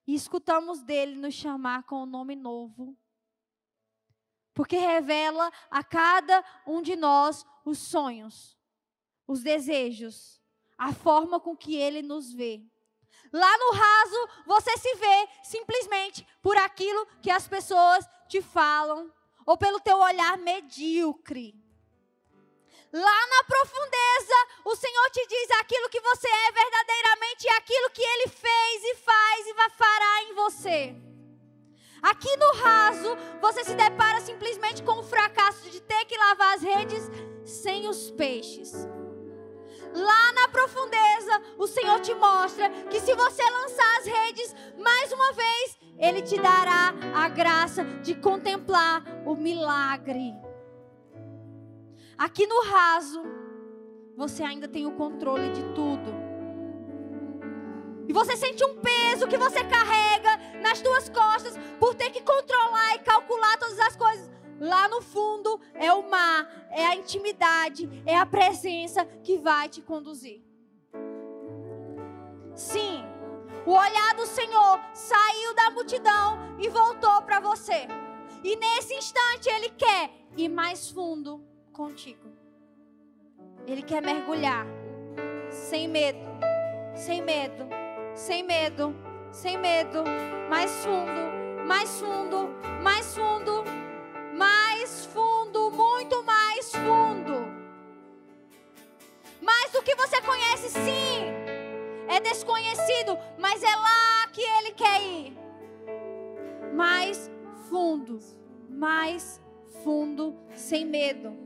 [0.07, 2.97] e escutamos dele nos chamar com o um nome novo.
[4.55, 8.57] Porque revela a cada um de nós os sonhos,
[9.27, 10.41] os desejos,
[10.79, 12.63] a forma com que ele nos vê.
[13.33, 19.13] Lá no raso, você se vê simplesmente por aquilo que as pessoas te falam
[19.45, 21.55] ou pelo teu olhar medíocre.
[22.93, 24.35] Lá na profundeza,
[24.65, 28.95] o Senhor te diz aquilo que você é verdadeiramente e aquilo que Ele fez e
[28.95, 31.14] faz e fará em você.
[32.05, 36.63] Aqui no raso, você se depara simplesmente com o fracasso de ter que lavar as
[36.63, 37.11] redes
[37.47, 38.87] sem os peixes.
[39.95, 45.33] Lá na profundeza, o Senhor te mostra que se você lançar as redes mais uma
[45.33, 50.35] vez, Ele te dará a graça de contemplar o milagre.
[52.19, 53.23] Aqui no raso,
[54.15, 56.13] você ainda tem o controle de tudo.
[58.07, 62.95] E você sente um peso que você carrega nas suas costas por ter que controlar
[62.95, 64.31] e calcular todas as coisas.
[64.59, 69.83] Lá no fundo é o mar, é a intimidade, é a presença que vai te
[69.83, 70.43] conduzir.
[72.55, 73.05] Sim,
[73.67, 77.87] o olhar do Senhor saiu da multidão e voltou para você.
[78.43, 82.33] E nesse instante ele quer ir mais fundo contigo.
[83.67, 84.67] Ele quer mergulhar
[85.51, 86.27] sem medo,
[86.95, 87.67] sem medo,
[88.15, 88.95] sem medo,
[89.35, 90.05] sem medo,
[90.49, 93.64] mais fundo, mais fundo, mais fundo,
[94.32, 97.45] mais fundo, muito mais fundo.
[99.43, 101.35] Mais do que você conhece, sim.
[102.09, 105.37] É desconhecido, mas é lá que ele quer ir.
[106.72, 107.28] Mais
[107.68, 108.20] fundo,
[108.70, 109.41] mais
[109.82, 111.37] fundo, sem medo.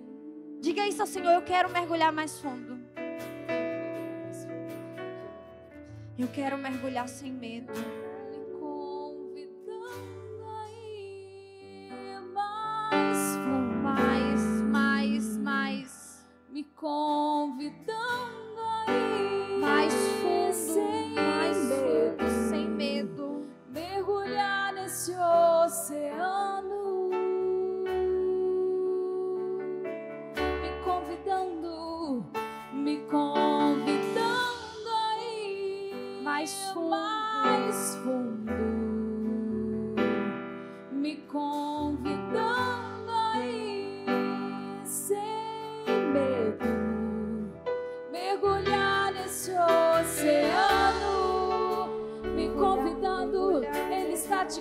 [0.60, 2.77] Diga isso ao Senhor, eu quero mergulhar mais fundo.
[6.18, 7.72] Eu quero mergulhar sem medo.
[7.72, 13.36] Me convidando a ir mais.
[13.84, 17.97] Mais, mais, mais, Me convidando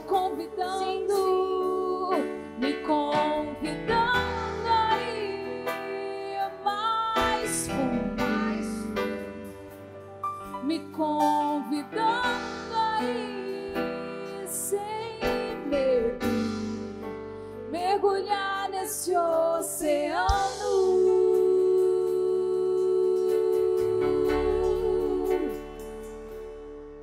[0.07, 1.13] convidando,
[2.57, 5.65] me convidando a ir
[6.63, 8.23] mais fundo,
[10.63, 16.25] me convidando a ir sem medo,
[17.69, 20.27] mergulhar nesse oceano.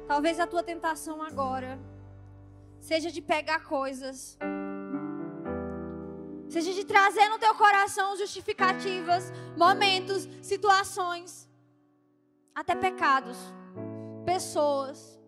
[0.09, 1.79] Talvez a tua tentação agora
[2.85, 4.39] seja de pegar coisas,
[6.51, 11.51] seja de trazer no teu coração justificativas, momentos, situações,
[12.55, 13.39] até pecados,
[14.27, 15.19] pessoas.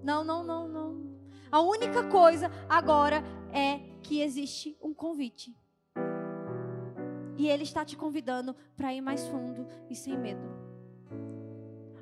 [0.00, 1.10] Não, não, não, não.
[1.50, 5.52] A única coisa agora é que existe um convite.
[7.36, 10.59] E Ele está te convidando para ir mais fundo e sem medo.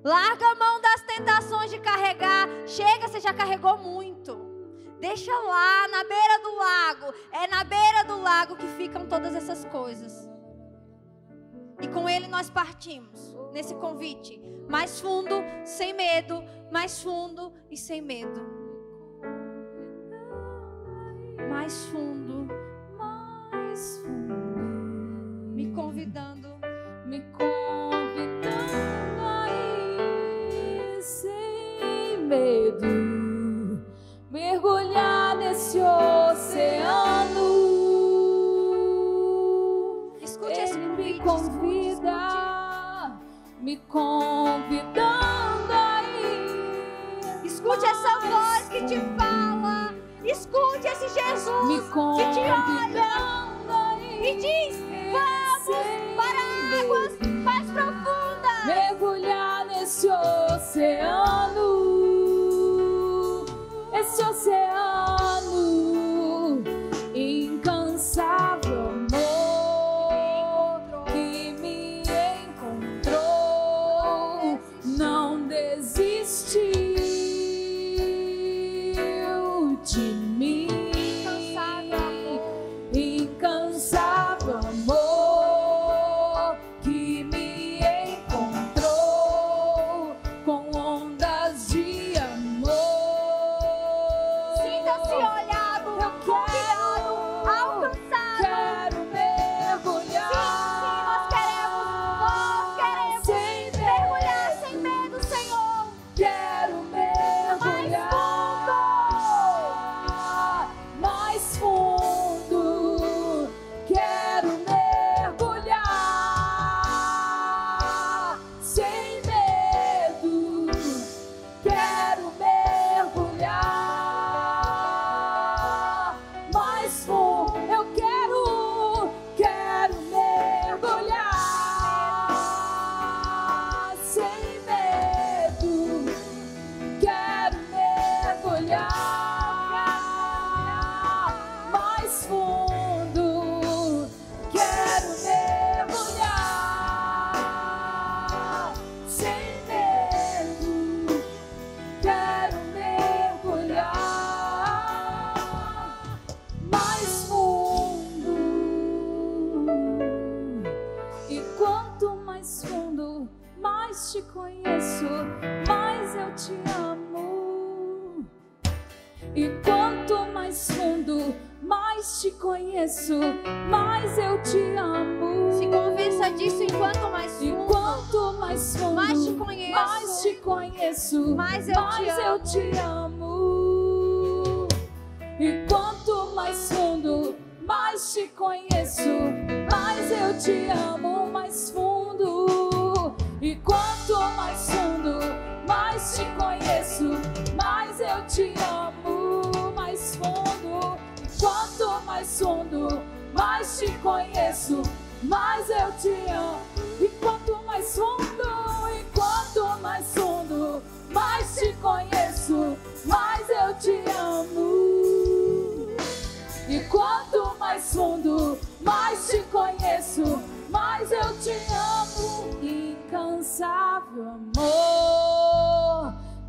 [0.04, 2.48] Larga a mão das tentações de carregar.
[2.66, 4.46] Chega, você já carregou muito.
[5.00, 7.14] Deixa lá, na beira do lago.
[7.32, 10.28] É na beira do lago que ficam todas essas coisas.
[11.80, 14.40] E com Ele nós partimos nesse convite.
[14.68, 15.34] Mais fundo,
[15.64, 16.42] sem medo.
[16.70, 18.58] Mais fundo e sem medo.
[21.48, 22.46] Mais fundo,
[22.98, 24.60] mais fundo,
[25.54, 26.48] me convidando.
[27.06, 27.47] me convidando
[43.88, 47.44] convidando a ir.
[47.44, 49.94] Escute essa voz que te fala.
[50.24, 51.84] Escute esse Jesus
[52.16, 53.48] que te olha
[54.20, 54.76] e diz:
[55.12, 55.86] Vamos
[56.16, 56.42] para
[56.80, 57.12] águas
[57.44, 58.66] mais profundas.
[58.66, 61.67] mergulhar nesse oceano,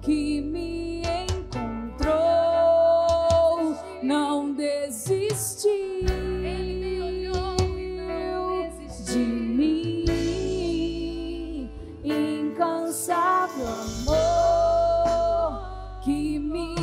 [0.01, 2.07] que me encontrou,
[4.01, 5.69] não desistiu
[9.05, 10.05] de mim.
[12.03, 14.09] Incansável amor
[16.01, 16.75] que me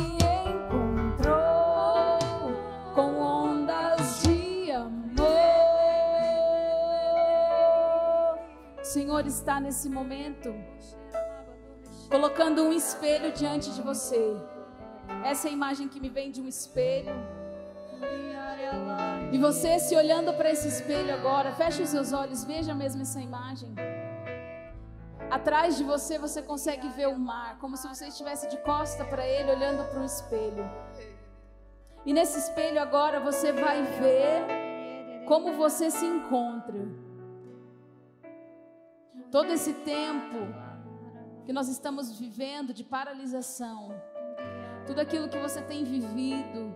[0.53, 1.37] encontrou
[2.93, 5.25] com ondas de amor.
[8.79, 10.53] O Senhor está nesse momento
[12.37, 14.37] colocando um espelho diante de você.
[15.25, 17.15] Essa é a imagem que me vem de um espelho.
[19.31, 23.19] E você se olhando para esse espelho agora, feche os seus olhos, veja mesmo essa
[23.19, 23.73] imagem.
[25.31, 29.27] Atrás de você, você consegue ver o mar, como se você estivesse de costa para
[29.27, 30.69] ele, olhando para um espelho.
[32.05, 36.87] E nesse espelho agora você vai ver como você se encontra.
[39.31, 40.66] Todo esse tempo
[41.47, 43.95] que nós estamos vivendo de paralisação,
[44.85, 46.75] tudo aquilo que você tem vivido,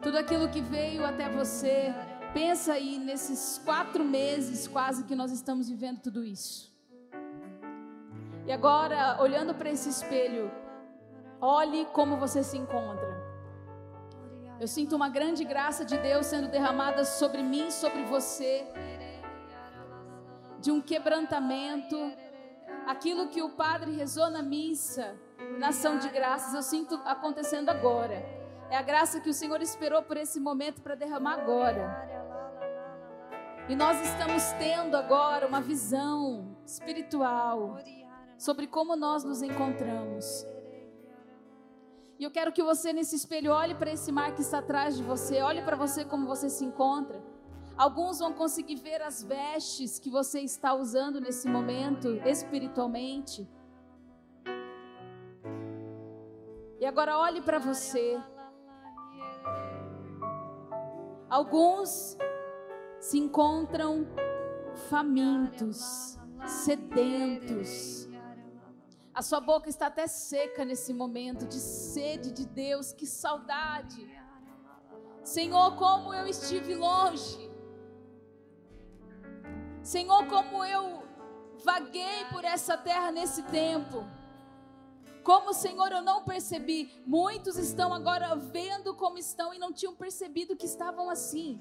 [0.00, 1.92] tudo aquilo que veio até você,
[2.32, 6.72] pensa aí nesses quatro meses quase que nós estamos vivendo tudo isso.
[8.46, 10.48] E agora, olhando para esse espelho,
[11.40, 13.12] olhe como você se encontra.
[14.60, 18.64] Eu sinto uma grande graça de Deus sendo derramada sobre mim, sobre você,
[20.60, 21.96] de um quebrantamento,
[22.86, 25.16] aquilo que o padre rezou na missa,
[25.58, 28.24] na ação de graças, eu sinto acontecendo agora.
[28.70, 32.10] É a graça que o Senhor esperou por esse momento para derramar agora.
[33.68, 37.78] E nós estamos tendo agora uma visão espiritual
[38.36, 40.46] sobre como nós nos encontramos.
[42.18, 45.02] E eu quero que você nesse espelho olhe para esse mar que está atrás de
[45.02, 47.22] você, olhe para você como você se encontra.
[47.82, 53.44] Alguns vão conseguir ver as vestes que você está usando nesse momento, espiritualmente.
[56.78, 58.22] E agora olhe para você.
[61.28, 62.16] Alguns
[63.00, 64.06] se encontram
[64.88, 66.16] famintos,
[66.46, 68.08] sedentos.
[69.12, 74.08] A sua boca está até seca nesse momento de sede de Deus, que saudade.
[75.24, 77.51] Senhor, como eu estive longe.
[79.82, 81.02] Senhor, como eu
[81.64, 84.06] vaguei por essa terra nesse tempo.
[85.22, 87.02] Como, Senhor, eu não percebi.
[87.06, 91.60] Muitos estão agora vendo como estão e não tinham percebido que estavam assim.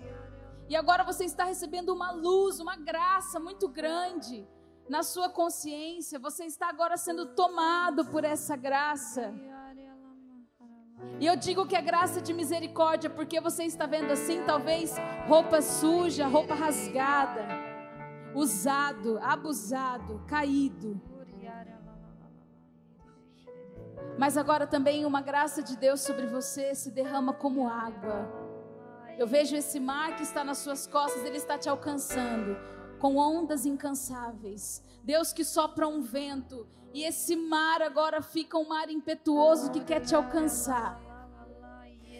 [0.67, 4.47] E agora você está recebendo uma luz, uma graça muito grande
[4.89, 6.17] na sua consciência.
[6.19, 9.33] Você está agora sendo tomado por essa graça.
[11.19, 14.95] E eu digo que é graça de misericórdia, porque você está vendo assim, talvez
[15.27, 17.70] roupa suja, roupa rasgada
[18.33, 21.01] usado, abusado, caído.
[24.17, 28.29] Mas agora também uma graça de Deus sobre você se derrama como água.
[29.17, 32.57] Eu vejo esse mar que está nas suas costas, ele está te alcançando
[32.99, 34.83] com ondas incansáveis.
[35.03, 40.01] Deus que sopra um vento e esse mar agora fica um mar impetuoso que quer
[40.01, 40.99] te alcançar.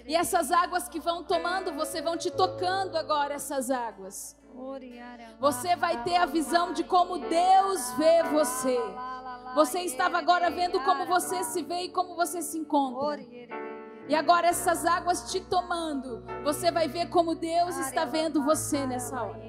[0.08, 4.36] E essas águas que vão tomando, você vão te tocando agora essas águas.
[5.40, 8.78] Você vai ter a visão de como Deus vê você.
[9.56, 13.20] Você estava agora vendo como você se vê e como você se encontra.
[14.08, 19.22] E agora essas águas te tomando, você vai ver como Deus está vendo você nessa
[19.22, 19.42] hora.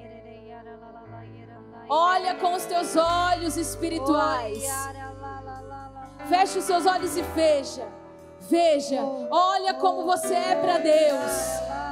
[1.89, 4.63] Olha com os teus olhos espirituais.
[6.29, 7.87] Feche os seus olhos e veja.
[8.39, 9.01] Veja.
[9.29, 11.82] Olha como você é para Deus.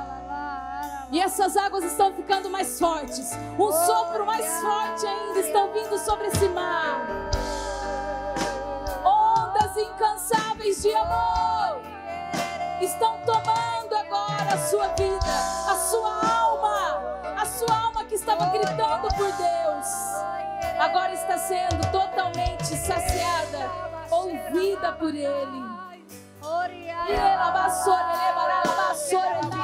[1.12, 3.34] E essas águas estão ficando mais fortes.
[3.60, 7.06] Um sopro mais forte ainda estão vindo sobre esse mar.
[9.04, 11.82] Ondas incansáveis de amor
[12.80, 15.26] estão tomando agora a sua vida,
[15.70, 17.02] a sua alma,
[17.42, 19.88] a sua alma que estava gritando por Deus.
[20.80, 23.70] Agora está sendo totalmente saciada,
[24.10, 25.82] ouvida por Ele.
[27.10, 29.61] E ela vassoura, levará vassoura,